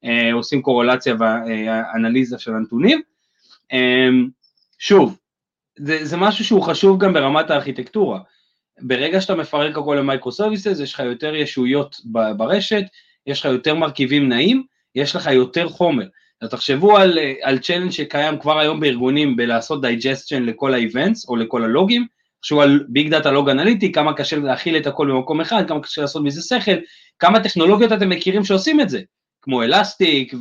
אה, 0.06 0.34
עושים 0.34 0.62
קורולציה 0.62 1.16
ואנליזה 1.20 2.40
של 2.40 2.54
הנתונים. 2.54 3.02
אה, 3.74 4.10
שוב, 4.80 5.18
זה, 5.78 6.06
זה 6.06 6.18
משהו 6.18 6.46
שהוא 6.46 6.64
חשוב 6.64 7.04
גם 7.04 7.14
ברמת 7.14 7.50
הארכיטקטורה. 7.50 8.20
ברגע 8.82 9.22
שאתה 9.22 9.36
מפרק 9.36 9.78
הכל 9.78 9.96
ל 10.00 10.32
microservices, 10.32 10.80
יש 10.80 10.94
לך 10.94 11.00
יותר 11.00 11.36
ישויות 11.36 11.96
ברשת, 12.38 12.84
יש 13.28 13.40
לך 13.40 13.46
יותר 13.46 13.76
מרכיבים 13.76 14.30
נעים, 14.30 14.64
יש 14.96 15.16
לך 15.16 15.28
יותר 15.28 15.70
חומר. 15.70 16.08
אז 16.42 16.50
תחשבו 16.50 16.98
על, 16.98 17.20
על 17.42 17.60
challenge 17.60 17.92
שקיים 17.92 18.40
כבר 18.40 18.60
היום 18.60 18.80
בארגונים 18.80 19.36
בלעשות 19.36 19.82
digestion 19.82 20.44
לכל 20.44 20.74
ה 20.74 20.82
events 20.82 21.30
או 21.30 21.36
לכל 21.36 21.64
הלוגים, 21.64 22.08
תחשבו 22.42 22.62
על 22.62 22.86
ביג 22.90 23.10
דאטה 23.10 23.32
לוג 23.32 23.50
אנליטי, 23.50 23.92
כמה 23.92 24.14
קשה 24.14 24.36
להכיל 24.36 24.78
את 24.78 24.88
הכל 24.88 25.12
במקום 25.12 25.42
אחד, 25.42 25.68
כמה 25.68 25.82
קשה 25.82 26.02
לעשות 26.02 26.24
מזה 26.24 26.42
שכל, 26.42 26.72
כמה 27.20 27.44
טכנולוגיות 27.44 27.92
אתם 27.92 28.10
מכירים 28.10 28.46
שעושים 28.46 28.82
את 28.82 28.90
זה, 28.90 29.02
כמו 29.42 29.64
אלסטיק 29.64 30.34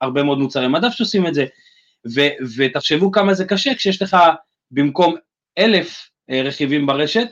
והרבה 0.00 0.22
מאוד 0.22 0.38
מוצרי 0.38 0.68
מדף 0.68 0.92
שעושים 0.92 1.26
את 1.26 1.34
זה, 1.34 1.44
ו, 2.14 2.20
ותחשבו 2.56 3.12
כמה 3.12 3.34
זה 3.34 3.44
קשה 3.44 3.74
כשיש 3.74 4.02
לך 4.02 4.16
במקום 4.70 5.14
אלף 5.58 6.10
אה, 6.30 6.42
רכיבים 6.42 6.86
ברשת, 6.86 7.28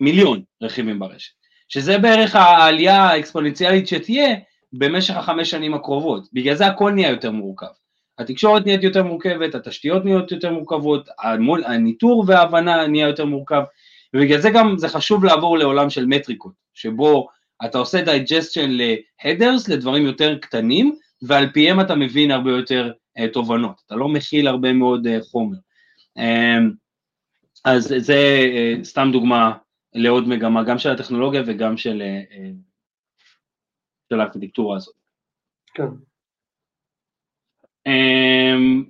מיליון 0.00 0.42
רכיבים 0.62 0.98
ברשת, 0.98 1.32
שזה 1.68 1.98
בערך 1.98 2.34
העלייה 2.34 3.02
האקספוננציאלית 3.02 3.88
שתהיה 3.88 4.36
במשך 4.72 5.16
החמש 5.16 5.50
שנים 5.50 5.74
הקרובות, 5.74 6.28
בגלל 6.32 6.54
זה 6.54 6.66
הכל 6.66 6.92
נהיה 6.92 7.10
יותר 7.10 7.30
מורכב. 7.30 7.66
התקשורת 8.18 8.66
נהיית 8.66 8.82
יותר 8.82 9.02
מורכבת, 9.02 9.54
התשתיות 9.54 10.04
נהיות 10.04 10.32
יותר 10.32 10.52
מורכבות, 10.52 11.08
הניטור 11.64 12.24
וההבנה 12.26 12.86
נהיה 12.86 13.08
יותר 13.08 13.24
מורכב, 13.24 13.62
ובגלל 14.14 14.40
זה 14.40 14.50
גם 14.50 14.78
זה 14.78 14.88
חשוב 14.88 15.24
לעבור 15.24 15.58
לעולם 15.58 15.90
של 15.90 16.06
מטריקות, 16.06 16.52
שבו 16.74 17.28
אתה 17.64 17.78
עושה 17.78 18.02
digestion 18.02 18.70
ל 18.70 18.81
headers, 18.81 19.68
לדברים 19.68 20.06
יותר 20.06 20.38
קטנים, 20.38 20.98
ועל 21.22 21.50
פיהם 21.52 21.80
אתה 21.80 21.94
מבין 21.94 22.30
הרבה 22.30 22.50
יותר 22.50 22.92
uh, 23.18 23.22
תובנות, 23.32 23.82
אתה 23.86 23.94
לא 23.94 24.08
מכיל 24.08 24.48
הרבה 24.48 24.72
מאוד 24.72 25.06
uh, 25.06 25.24
חומר. 25.24 25.56
Um, 26.18 26.74
אז 27.64 27.94
זה 27.98 28.40
uh, 28.42 28.84
סתם 28.84 29.08
דוגמה 29.12 29.52
לעוד 29.94 30.28
מגמה, 30.28 30.62
גם 30.62 30.78
של 30.78 30.90
הטכנולוגיה 30.90 31.42
וגם 31.46 31.76
של, 31.76 32.02
uh, 32.02 32.36
של 34.08 34.20
הארכיטקטורה 34.20 34.76
הזאת. 34.76 34.94
כן. 35.74 35.88
אמ, 37.86 38.84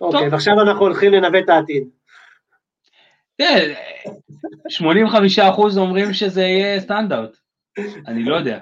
אוקיי, 0.00 0.28
ועכשיו 0.28 0.60
אנחנו 0.60 0.80
הולכים 0.80 1.12
לנווט 1.12 1.44
את 1.44 1.48
העתיד. 1.48 1.88
כן, 3.38 3.74
85% 4.68 5.76
אומרים 5.76 6.12
שזה 6.12 6.42
יהיה 6.42 6.80
סטנדרט, 6.80 7.36
אני 8.06 8.24
לא 8.24 8.36
יודע. 8.36 8.58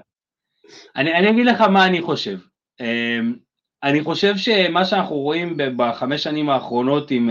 אני, 0.97 1.15
אני 1.15 1.31
אגיד 1.31 1.47
לך 1.47 1.61
מה 1.61 1.87
אני 1.87 2.03
חושב. 2.03 2.39
אמ, 2.81 3.35
אני 3.83 4.03
חושב 4.03 4.37
שמה 4.37 4.85
שאנחנו 4.85 5.17
רואים 5.17 5.57
בחמש 5.77 6.23
שנים 6.23 6.51
האחרונות 6.51 7.11
עם 7.11 7.31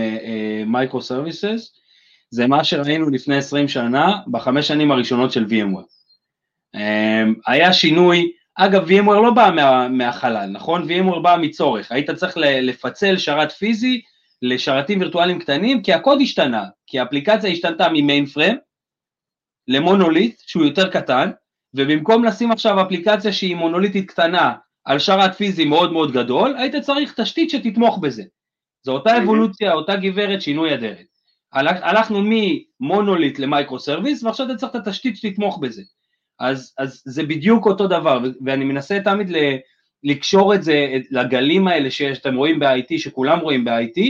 micro 0.66 1.00
uh, 1.00 1.02
services, 1.02 1.72
זה 2.30 2.46
מה 2.46 2.64
שראינו 2.64 3.10
לפני 3.10 3.36
20 3.36 3.68
שנה 3.68 4.16
בחמש 4.30 4.68
שנים 4.68 4.90
הראשונות 4.90 5.32
של 5.32 5.44
VMware. 5.44 5.92
Um, 6.76 7.40
היה 7.46 7.72
שינוי 7.72 8.32
אגב, 8.54 8.88
VMware 8.88 9.22
לא 9.22 9.30
בא 9.30 9.50
מה, 9.54 9.88
מהחלל, 9.88 10.46
נכון? 10.46 10.82
VMware 10.82 11.20
בא 11.20 11.36
מצורך, 11.40 11.92
היית 11.92 12.10
צריך 12.10 12.36
לפצל 12.36 13.18
שרת 13.18 13.52
פיזי 13.52 14.02
לשרתים 14.42 15.00
וירטואליים 15.00 15.38
קטנים, 15.38 15.82
כי 15.82 15.92
הקוד 15.92 16.18
השתנה, 16.22 16.64
כי 16.86 17.00
האפליקציה 17.00 17.50
השתנתה 17.50 17.88
ממיין 17.92 18.26
פרם 18.26 18.56
למונוליט, 19.68 20.42
שהוא 20.46 20.64
יותר 20.64 20.90
קטן, 20.90 21.30
ובמקום 21.74 22.24
לשים 22.24 22.52
עכשיו 22.52 22.82
אפליקציה 22.82 23.32
שהיא 23.32 23.56
מונוליטית 23.56 24.10
קטנה 24.10 24.52
על 24.84 24.98
שרת 24.98 25.34
פיזי 25.34 25.64
מאוד 25.64 25.92
מאוד 25.92 26.12
גדול, 26.12 26.54
היית 26.58 26.76
צריך 26.76 27.20
תשתית 27.20 27.50
שתתמוך 27.50 27.98
בזה. 27.98 28.22
זו 28.82 28.92
אותה 28.92 29.18
אבולוציה, 29.18 29.72
אותה 29.72 29.96
גברת, 29.96 30.42
שינוי 30.42 30.74
אדרת. 30.74 31.06
הלכנו 31.52 32.22
ממונוליט 32.80 33.38
ל 33.38 33.78
microservice, 33.78 34.24
ועכשיו 34.24 34.46
אתה 34.46 34.56
צריך 34.56 34.76
את 34.76 34.86
התשתית 34.86 35.16
שתתמוך 35.16 35.58
בזה. 35.58 35.82
אז, 36.42 36.74
אז 36.78 37.02
זה 37.04 37.22
בדיוק 37.22 37.66
אותו 37.66 37.86
דבר, 37.86 38.20
ואני 38.44 38.64
מנסה 38.64 38.98
תמיד 39.04 39.30
ל, 39.30 39.36
לקשור 40.04 40.54
את 40.54 40.62
זה 40.62 40.86
לגלים 41.10 41.68
האלה 41.68 41.90
שאתם 41.90 42.36
רואים 42.36 42.58
ב-IT, 42.58 42.98
שכולם 42.98 43.38
רואים 43.38 43.64
ב-IT, 43.64 44.00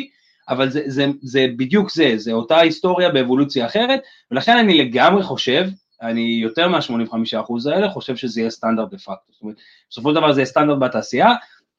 אבל 0.49 0.71
זה, 0.71 0.83
זה, 0.87 1.07
זה 1.23 1.47
בדיוק 1.57 1.91
זה, 1.91 2.13
זה 2.17 2.33
אותה 2.33 2.59
היסטוריה 2.61 3.11
באבולוציה 3.11 3.67
אחרת, 3.67 4.01
ולכן 4.31 4.57
אני 4.57 4.79
לגמרי 4.79 5.23
חושב, 5.23 5.69
אני 6.03 6.39
יותר 6.43 6.69
מה-85% 6.69 7.71
האלה, 7.73 7.91
חושב 7.91 8.17
שזה 8.17 8.41
יהיה 8.41 8.51
סטנדרט 8.51 8.91
דה 8.91 8.99
פקטו. 8.99 9.33
זאת 9.33 9.43
אומרת, 9.43 9.57
בסופו 9.91 10.09
של 10.11 10.15
דבר 10.15 10.33
זה 10.33 10.41
יהיה 10.41 10.47
סטנדרט 10.47 10.79
בתעשייה, 10.79 11.33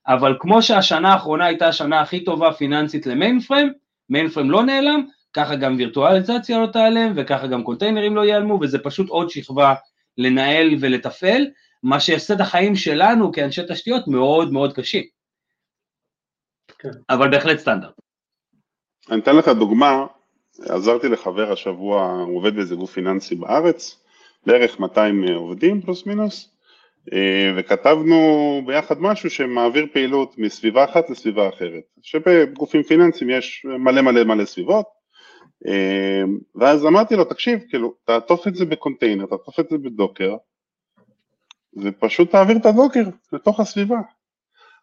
אבל 0.08 0.36
כמו 0.39 0.62
שהשנה 0.62 1.13
האחרונה 1.13 1.46
הייתה 1.46 1.68
השנה 1.68 2.02
הכי 2.02 2.24
טובה 2.24 2.52
פיננסית 2.52 3.06
ל 3.06 3.12
mainframe, 3.12 3.74
מיינפריים 4.10 4.52
לא 4.52 4.63
נעלם, 4.63 5.06
ככה 5.34 5.56
גם 5.56 5.76
וירטואליזציה 5.78 6.60
לא 6.60 6.68
תיעלם, 6.68 7.13
וככה 7.16 7.48
גם 7.48 7.63
קונטיינרים 7.63 8.16
לא 8.16 8.26
ייעלמו, 8.26 8.60
וזה 8.62 8.80
פשוט 8.80 9.10
עוד 9.10 9.30
שכבה 9.30 9.74
לנהל 10.17 10.69
ולתפעל, 10.80 11.47
מה 11.84 11.99
שיעשה 11.99 12.34
את 12.34 12.39
החיים 12.39 12.76
שלנו 12.76 13.32
כאנשי 13.32 13.62
תשתיות 13.69 14.08
מאוד 14.08 14.52
מאוד 14.52 14.73
קשים. 14.73 15.04
כן. 16.80 16.89
אבל 17.10 17.32
בהחלט 17.32 17.60
סטנדרט. 17.60 17.93
אני 19.12 19.21
אתן 19.21 19.36
לך 19.36 19.47
דוגמה, 19.47 20.06
עזרתי 20.60 21.08
לחבר 21.08 21.52
השבוע, 21.52 22.12
הוא 22.28 22.38
עובד 22.38 22.56
באיזה 22.56 22.76
גוף 22.76 22.91
פיננסי 22.91 23.36
בארץ, 23.36 24.04
בערך 24.45 24.80
200 24.80 25.23
עובדים 25.23 25.82
פלוס 25.82 26.06
מינוס, 26.06 26.54
אה, 27.13 27.54
וכתבנו 27.58 28.62
ביחד 28.65 29.02
משהו 29.02 29.30
שמעביר 29.30 29.86
פעילות 29.93 30.38
מסביבה 30.38 30.84
אחת 30.84 31.10
לסביבה 31.10 31.49
אחרת, 31.49 31.84
שבגופים 32.02 32.84
פיננסיים 32.84 33.30
יש 33.30 33.65
מלא 33.65 34.02
מלא 34.02 34.23
מלא 34.23 34.45
סביבות, 34.45 34.86
אה, 34.86 35.03
ואז 36.56 36.86
אמרתי 36.86 37.15
לו, 37.15 37.26
תקשיב, 37.26 37.60
כאילו, 37.69 37.93
תעטוף 38.06 38.47
את 38.47 38.56
זה 38.56 38.65
בקונטיינר, 38.65 39.26
תעטוף 39.26 39.60
את 39.60 39.69
זה 39.69 39.78
ב 39.78 39.85
Docker, 39.85 40.36
ופשוט 41.78 42.32
תעביר 42.32 42.58
את 42.58 42.65
ה 42.66 42.71
Docker 42.71 43.04
לתוך 43.34 43.60
הסביבה. 43.60 43.97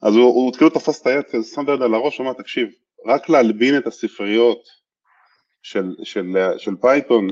אז 0.03 0.17
הוא, 0.17 0.25
הוא 0.25 0.53
כאילו 0.53 0.71
תפס 0.71 1.03
את 1.03 1.07
היד, 1.07 1.25
שם 1.55 1.65
את 1.65 1.69
היד 1.69 1.83
על 1.83 1.95
הראש, 1.95 2.21
אמר, 2.21 2.33
תקשיב, 2.33 2.69
רק 3.07 3.29
להלבין 3.29 3.77
את 3.77 3.87
הספריות 3.87 4.69
של, 5.63 5.95
של, 6.03 6.27
של 6.59 6.77
Python 6.81 7.29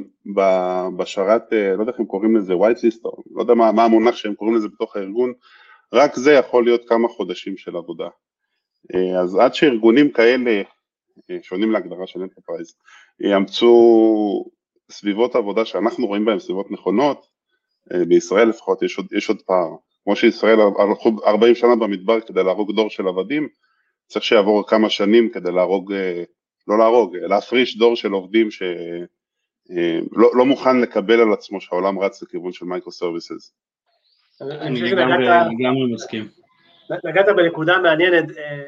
בשרת, 0.96 1.52
אה, 1.52 1.76
לא 1.76 1.82
יודע 1.82 1.92
איך 1.92 2.00
הם 2.00 2.06
קוראים 2.06 2.37
לזה, 2.37 2.54
white 2.54 2.78
list, 2.78 3.00
או 3.04 3.22
לא 3.34 3.40
יודע 3.40 3.54
מה, 3.54 3.72
מה 3.72 3.84
המונח 3.84 4.16
שהם 4.16 4.34
קוראים 4.34 4.56
לזה 4.56 4.68
בתוך 4.68 4.96
הארגון, 4.96 5.32
רק 5.92 6.14
זה 6.16 6.32
יכול 6.32 6.64
להיות 6.64 6.88
כמה 6.88 7.08
חודשים 7.08 7.56
של 7.56 7.76
עבודה. 7.76 8.08
אה, 8.94 9.20
אז 9.20 9.37
עד 9.37 9.54
שארגונים 9.54 10.11
כאלה, 10.11 10.62
שונים 11.42 11.72
להגדרה 11.72 12.07
של 12.07 12.20
אנטרפרייז, 12.22 12.74
יאמצו 13.20 14.44
סביבות 14.90 15.37
עבודה 15.37 15.64
שאנחנו 15.64 16.07
רואים 16.07 16.24
בהן 16.24 16.38
סביבות 16.38 16.70
נכונות, 16.70 17.26
בישראל 18.09 18.48
לפחות 18.48 18.83
יש 18.83 18.96
עוד, 18.96 19.07
יש 19.12 19.28
עוד 19.28 19.42
פער. 19.42 19.68
כמו 20.04 20.16
שישראל 20.16 20.59
הלכו 20.61 21.11
40 21.26 21.54
שנה 21.54 21.76
במדבר 21.76 22.20
כדי 22.20 22.44
להרוג 22.44 22.76
דור 22.76 22.90
של 22.90 23.09
עבדים, 23.09 23.48
צריך 24.07 24.24
שיעבור 24.24 24.66
כמה 24.68 24.90
שנים 24.90 25.28
כדי 25.28 25.52
להרוג 25.52 25.92
לא 26.68 26.78
להרוג, 26.78 27.16
להפריש 27.16 27.78
דור 27.78 27.96
של 27.96 28.12
עובדים 28.12 28.50
שלא 28.50 28.66
אה, 29.70 29.98
לא 30.35 30.44
מוכן 30.44 30.81
לקבל 30.81 31.20
על 31.20 31.33
עצמו 31.33 31.61
שהעולם 31.61 31.98
רץ 31.98 32.22
לכיוון 32.22 32.52
של 32.52 32.64
microservices. 32.64 33.55
אני 34.40 34.81
לגמרי 34.81 35.92
מסכים. 35.94 36.28
נגעת 37.05 37.27
בנקודה 37.37 37.79
מעניינת, 37.79 38.31
אה, 38.38 38.62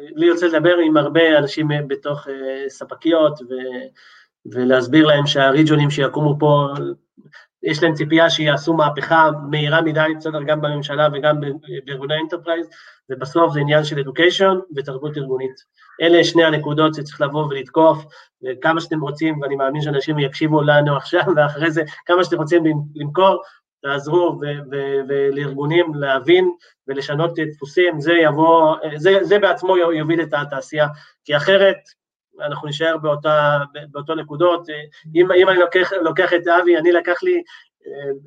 לי 0.00 0.26
יוצא 0.26 0.46
לדבר 0.46 0.76
עם 0.76 0.96
הרבה 0.96 1.38
אנשים 1.38 1.68
בתוך 1.88 2.28
אה, 2.28 2.68
ספקיות 2.68 3.40
ולהסביר 4.46 5.06
להם 5.06 5.26
שה 5.26 5.44
region 5.44 5.78
ים 5.78 5.90
שיקומו 5.90 6.36
פה, 6.38 6.68
יש 7.62 7.82
להם 7.82 7.94
ציפייה 7.94 8.30
שיעשו 8.30 8.74
מהפכה 8.74 9.30
מהירה 9.50 9.82
מדי, 9.82 10.08
בסדר, 10.18 10.42
גם 10.42 10.60
בממשלה 10.60 11.08
וגם 11.12 11.40
בארגוני 11.84 12.14
ה 12.14 12.19
enterprise, 12.19 12.68
ובסוף 13.10 13.52
זה 13.52 13.60
עניין 13.60 13.84
של 13.84 13.98
education 13.98 14.56
ותרבות 14.76 15.16
ארגונית. 15.16 15.64
אלה 16.02 16.24
שני 16.24 16.44
הנקודות 16.44 16.94
שצריך 16.94 17.20
לבוא 17.20 17.44
ולתקוף, 17.44 18.04
וכמה 18.42 18.80
שאתם 18.80 19.00
רוצים, 19.00 19.40
ואני 19.40 19.56
מאמין 19.56 19.82
שאנשים 19.82 20.18
יקשיבו 20.18 20.62
לנו 20.62 20.96
עכשיו, 20.96 21.22
ואחרי 21.36 21.70
זה, 21.70 21.82
כמה 22.06 22.24
שאתם 22.24 22.36
רוצים 22.36 22.62
למכור, 22.94 23.42
תעזרו 23.82 24.40
ולארגונים 25.08 25.94
להבין 25.94 26.50
ולשנות 26.88 27.30
דפוסים, 27.34 28.00
זה 28.00 28.12
יבוא, 28.12 28.76
זה, 28.96 29.18
זה 29.22 29.38
בעצמו 29.38 29.76
יוביל 29.76 30.22
את 30.22 30.32
התעשייה, 30.32 30.86
כי 31.24 31.36
אחרת 31.36 31.76
אנחנו 32.40 32.66
נישאר 32.66 32.96
באותה, 32.96 33.58
באותו 33.90 34.14
נקודות. 34.14 34.68
אם, 35.14 35.32
אם 35.32 35.48
אני 35.48 35.58
לוקח, 35.58 35.92
לוקח 35.92 36.32
את 36.32 36.48
אבי, 36.48 36.76
אני 36.76 36.92
לקח 36.92 37.22
לי, 37.22 37.42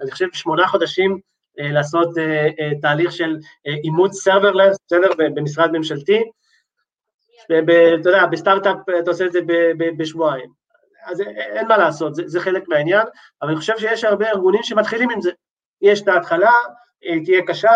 אני 0.02 0.12
חושב, 0.12 0.28
שמונה 0.34 0.68
חודשים 0.68 1.20
אה, 1.60 1.72
לעשות 1.72 2.18
אה, 2.18 2.48
אה, 2.60 2.72
תהליך 2.82 3.12
של 3.12 3.38
אימוץ 3.66 4.14
serverless, 4.14 4.78
בסדר, 4.88 5.10
במשרד 5.18 5.72
ממשלתי. 5.72 6.24
אתה 7.46 8.10
יודע, 8.10 8.26
בסטארט-אפ 8.26 8.76
אתה 9.00 9.12
עושה 9.12 9.26
את 9.26 9.32
זה 9.32 9.40
בשבועיים. 9.98 10.61
אז 11.06 11.22
אין 11.22 11.68
מה 11.68 11.78
לעשות, 11.78 12.16
זה, 12.16 12.24
זה 12.26 12.40
חלק 12.40 12.68
מהעניין, 12.68 13.08
אבל 13.42 13.50
אני 13.50 13.60
חושב 13.60 13.78
שיש 13.78 14.04
הרבה 14.04 14.30
ארגונים 14.30 14.64
שמתחילים 14.64 15.10
עם 15.10 15.22
זה. 15.22 15.32
יש 15.82 16.02
את 16.02 16.08
ההתחלה, 16.08 16.52
היא 17.02 17.26
תהיה 17.26 17.42
קשה, 17.48 17.72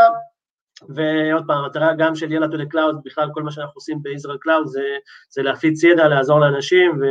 ועוד 0.82 1.44
פעם, 1.48 1.64
המטרה 1.64 1.94
גם 1.98 2.16
של 2.16 2.32
יאללה 2.32 2.54
to 2.54 2.58
the 2.58 2.74
cloud, 2.74 2.96
בכלל 3.06 3.30
כל 3.34 3.44
מה 3.44 3.52
שאנחנו 3.52 3.74
עושים 3.76 4.04
ב 4.04 4.38
IsraelClouds 4.38 4.68
זה, 4.68 4.82
זה 5.30 5.44
להפיץ 5.44 5.84
ידע, 5.84 6.08
לעזור 6.08 6.40
לאנשים, 6.40 6.92
ו, 6.92 7.06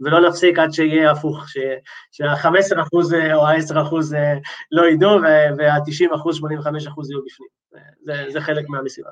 ולא 0.00 0.20
להפסיק 0.20 0.58
עד 0.58 0.70
שיהיה 0.72 1.10
הפוך, 1.10 1.44
שה-15% 2.12 2.88
או 3.34 3.46
ה-10% 3.46 3.94
לא 4.72 4.86
ידעו, 4.86 5.22
וה-90%, 5.58 6.12
85% 6.12 6.46
יהיו 7.10 7.22
בפנים. 7.24 7.48
זה, 8.04 8.24
זה 8.28 8.40
חלק 8.40 8.64
מהמשימה. 8.68 9.10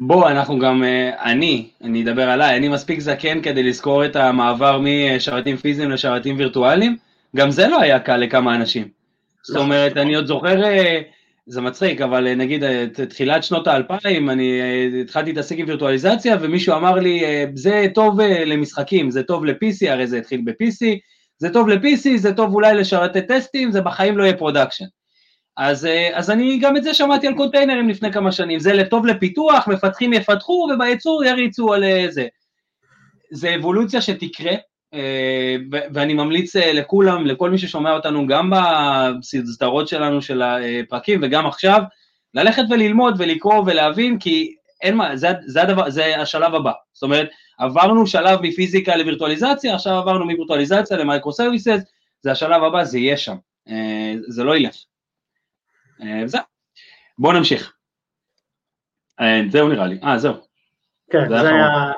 בוא, 0.00 0.30
אנחנו 0.30 0.58
גם, 0.58 0.84
אה, 0.84 1.32
אני, 1.32 1.68
אני 1.82 2.02
אדבר 2.02 2.30
עליי, 2.30 2.56
אני 2.56 2.68
מספיק 2.68 3.00
זקן 3.00 3.42
כדי 3.42 3.62
לזכור 3.62 4.04
את 4.04 4.16
המעבר 4.16 4.80
משרתים 4.82 5.56
פיזיים 5.56 5.90
לשרתים 5.90 6.36
וירטואליים, 6.38 6.96
גם 7.36 7.50
זה 7.50 7.68
לא 7.68 7.80
היה 7.80 8.00
קל 8.00 8.16
לכמה 8.16 8.54
אנשים. 8.54 8.88
זאת 9.42 9.56
אומרת, 9.56 9.96
אני 9.96 10.14
עוד 10.14 10.26
זוכר 10.26 10.64
אה, 10.64 11.00
זה 11.46 11.60
מצחיק, 11.60 12.00
אבל 12.00 12.26
אה, 12.26 12.34
נגיד 12.34 12.64
תחילת 13.08 13.44
שנות 13.44 13.66
האלפיים, 13.66 14.30
אני 14.30 14.60
התחלתי 15.00 15.30
להתעסק 15.30 15.58
עם 15.58 15.68
וירטואליזציה, 15.68 16.36
ומישהו 16.40 16.76
אמר 16.76 16.94
לי, 16.94 17.22
זה 17.54 17.86
טוב 17.94 18.20
למשחקים, 18.20 19.10
זה 19.10 19.22
טוב 19.22 19.44
ל-PC, 19.44 19.90
הרי 19.90 20.06
זה 20.06 20.18
התחיל 20.18 20.40
ב-PC, 20.44 20.86
זה 21.38 21.50
טוב 21.50 21.68
ל-PC, 21.68 22.16
זה 22.16 22.32
טוב 22.32 22.54
אולי 22.54 22.74
לשרתי 22.74 23.22
טסטים, 23.22 23.70
זה 23.70 23.80
בחיים 23.80 24.18
לא 24.18 24.24
יהיה 24.24 24.36
production. 24.36 24.84
אז, 25.58 25.88
אז 26.12 26.30
אני 26.30 26.58
גם 26.58 26.76
את 26.76 26.84
זה 26.84 26.94
שמעתי 26.94 27.26
על 27.26 27.34
קונטיינרים 27.34 27.88
לפני 27.88 28.12
כמה 28.12 28.32
שנים, 28.32 28.58
זה 28.58 28.82
טוב 28.90 29.06
לפיתוח, 29.06 29.68
מפתחים 29.68 30.12
יפתחו 30.12 30.68
ובייצור 30.74 31.24
יריצו 31.24 31.72
על 31.72 31.84
זה. 32.08 32.26
זה 33.30 33.54
אבולוציה 33.54 34.00
שתקרה, 34.00 34.52
אה, 34.94 35.56
ואני 35.94 36.14
ממליץ 36.14 36.56
אה, 36.56 36.72
לכולם, 36.72 37.26
לכל 37.26 37.50
מי 37.50 37.58
ששומע 37.58 37.92
אותנו, 37.92 38.26
גם 38.26 38.52
בסדרות 39.18 39.88
שלנו 39.88 40.22
של 40.22 40.42
הפרקים 40.42 41.20
וגם 41.22 41.46
עכשיו, 41.46 41.82
ללכת 42.34 42.62
וללמוד 42.70 43.14
ולקרוא 43.18 43.62
ולהבין, 43.66 44.18
כי 44.18 44.54
אין 44.82 44.96
מה, 44.96 45.16
זה, 45.16 45.28
זה, 45.46 45.62
הדבר, 45.62 45.90
זה 45.90 46.20
השלב 46.20 46.54
הבא. 46.54 46.72
זאת 46.92 47.02
אומרת, 47.02 47.28
עברנו 47.58 48.06
שלב 48.06 48.40
מפיזיקה 48.42 48.96
לווירטואליזציה, 48.96 49.74
עכשיו 49.74 49.92
עברנו 49.92 50.24
מווירטואליזציה 50.24 50.96
ל 50.96 51.32
microservices, 51.32 51.80
זה 52.22 52.32
השלב 52.32 52.62
הבא, 52.62 52.84
זה 52.84 52.98
יהיה 52.98 53.16
שם, 53.16 53.36
אה, 53.68 54.14
זה 54.28 54.44
לא 54.44 54.56
ילך. 54.56 54.76
זהו. 56.26 56.40
בואו 57.18 57.32
נמשיך. 57.32 57.72
זהו 59.50 59.68
נראה 59.68 59.86
לי, 59.86 59.98
אה 60.04 60.18
זהו. 60.18 60.34
כן, 61.10 61.28
זה 61.28 61.40
היה... 61.40 61.92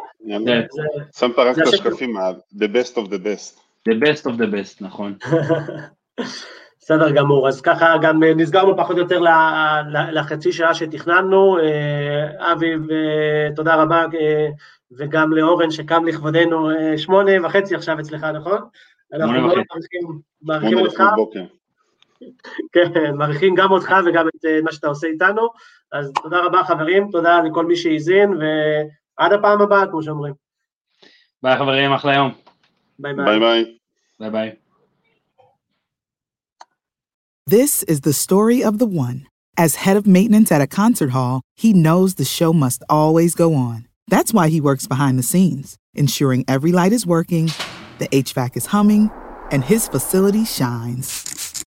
שמת 1.19 1.39
רק 1.39 1.59
את 1.59 1.63
השקפים, 1.67 2.17
the 2.55 2.67
best 2.67 2.95
of 2.97 3.09
the 3.09 3.19
best. 3.19 3.61
the 3.89 3.95
best 3.95 4.27
of 4.27 4.37
the 4.37 4.47
best, 4.53 4.77
נכון. 4.81 5.19
בסדר 6.81 7.11
גמור, 7.11 7.49
אז 7.49 7.61
ככה 7.61 7.95
גם 8.03 8.23
נסגרנו 8.37 8.77
פחות 8.77 8.97
או 8.97 9.03
יותר 9.03 9.21
לחצי 10.13 10.53
שעה 10.53 10.75
שתכננו. 10.75 11.59
אה, 11.59 12.53
אבי, 12.53 12.75
תודה 13.57 13.75
רבה, 13.75 14.01
אה, 14.01 14.49
וגם 14.99 15.33
לאורן 15.33 15.71
שקם 15.71 16.07
לכבודנו 16.07 16.71
אה, 16.71 16.99
שמונה 16.99 17.47
וחצי 17.47 17.75
עכשיו 17.75 18.01
אצלך, 18.01 18.25
נכון? 18.25 18.59
שמונה 19.17 19.47
וחצי. 19.47 19.99
מעריכים 20.43 20.79
אותך. 20.79 21.03
כן, 22.74 23.16
מעריכים 23.16 23.56
גם 23.56 23.72
אותך 23.72 23.96
וגם 24.06 24.28
את 24.28 24.46
מה 24.64 24.72
שאתה 24.72 24.88
עושה 24.88 25.08
איתנו. 25.08 25.50
אז 25.92 26.12
תודה 26.24 26.40
רבה 26.40 26.64
חברים, 26.64 27.08
תודה 27.12 27.42
לכל 27.42 27.66
מי 27.66 27.76
שהאזין, 27.76 28.30
עד 29.18 29.34
הפעם 29.34 29.62
הבאה, 29.62 29.88
כמו 29.88 30.04
שאומרים. 30.04 30.34
ביי 31.44 31.58
חברים, 31.58 31.92
אחלה 31.94 32.14
יום. 32.14 32.32
ביי 33.00 33.14
ביי. 33.14 33.26
ביי 33.26 33.40
ביי. 34.20 34.32
ביי 34.32 34.52
This 37.48 37.84
is 37.84 38.02
the 38.02 38.14
story 38.14 38.64
of 38.64 38.80
the 38.80 38.88
one. 38.88 39.28
As 39.56 39.76
head 39.76 39.98
of 39.98 40.08
maintenance 40.08 40.52
at 40.52 40.62
a 40.62 40.68
concert 40.82 41.12
hall, 41.12 41.42
he 41.54 41.74
knows 41.74 42.16
the 42.16 42.26
show 42.26 42.52
must 42.52 42.82
always 42.90 43.36
go 43.36 43.54
on. 43.54 43.88
That's 44.08 44.34
why 44.34 44.50
he 44.50 44.60
works 44.60 44.88
behind 44.88 45.20
the 45.20 45.30
scenes, 45.32 45.78
ensuring 45.94 46.44
every 46.48 46.72
light 46.72 46.92
is 46.92 47.06
working, 47.06 47.52
the 48.00 48.08
HVAC 48.08 48.58
is 48.58 48.66
humming, 48.68 49.12
and 49.52 49.64
his 49.64 49.88
facility 49.88 50.44
shines. 50.44 51.39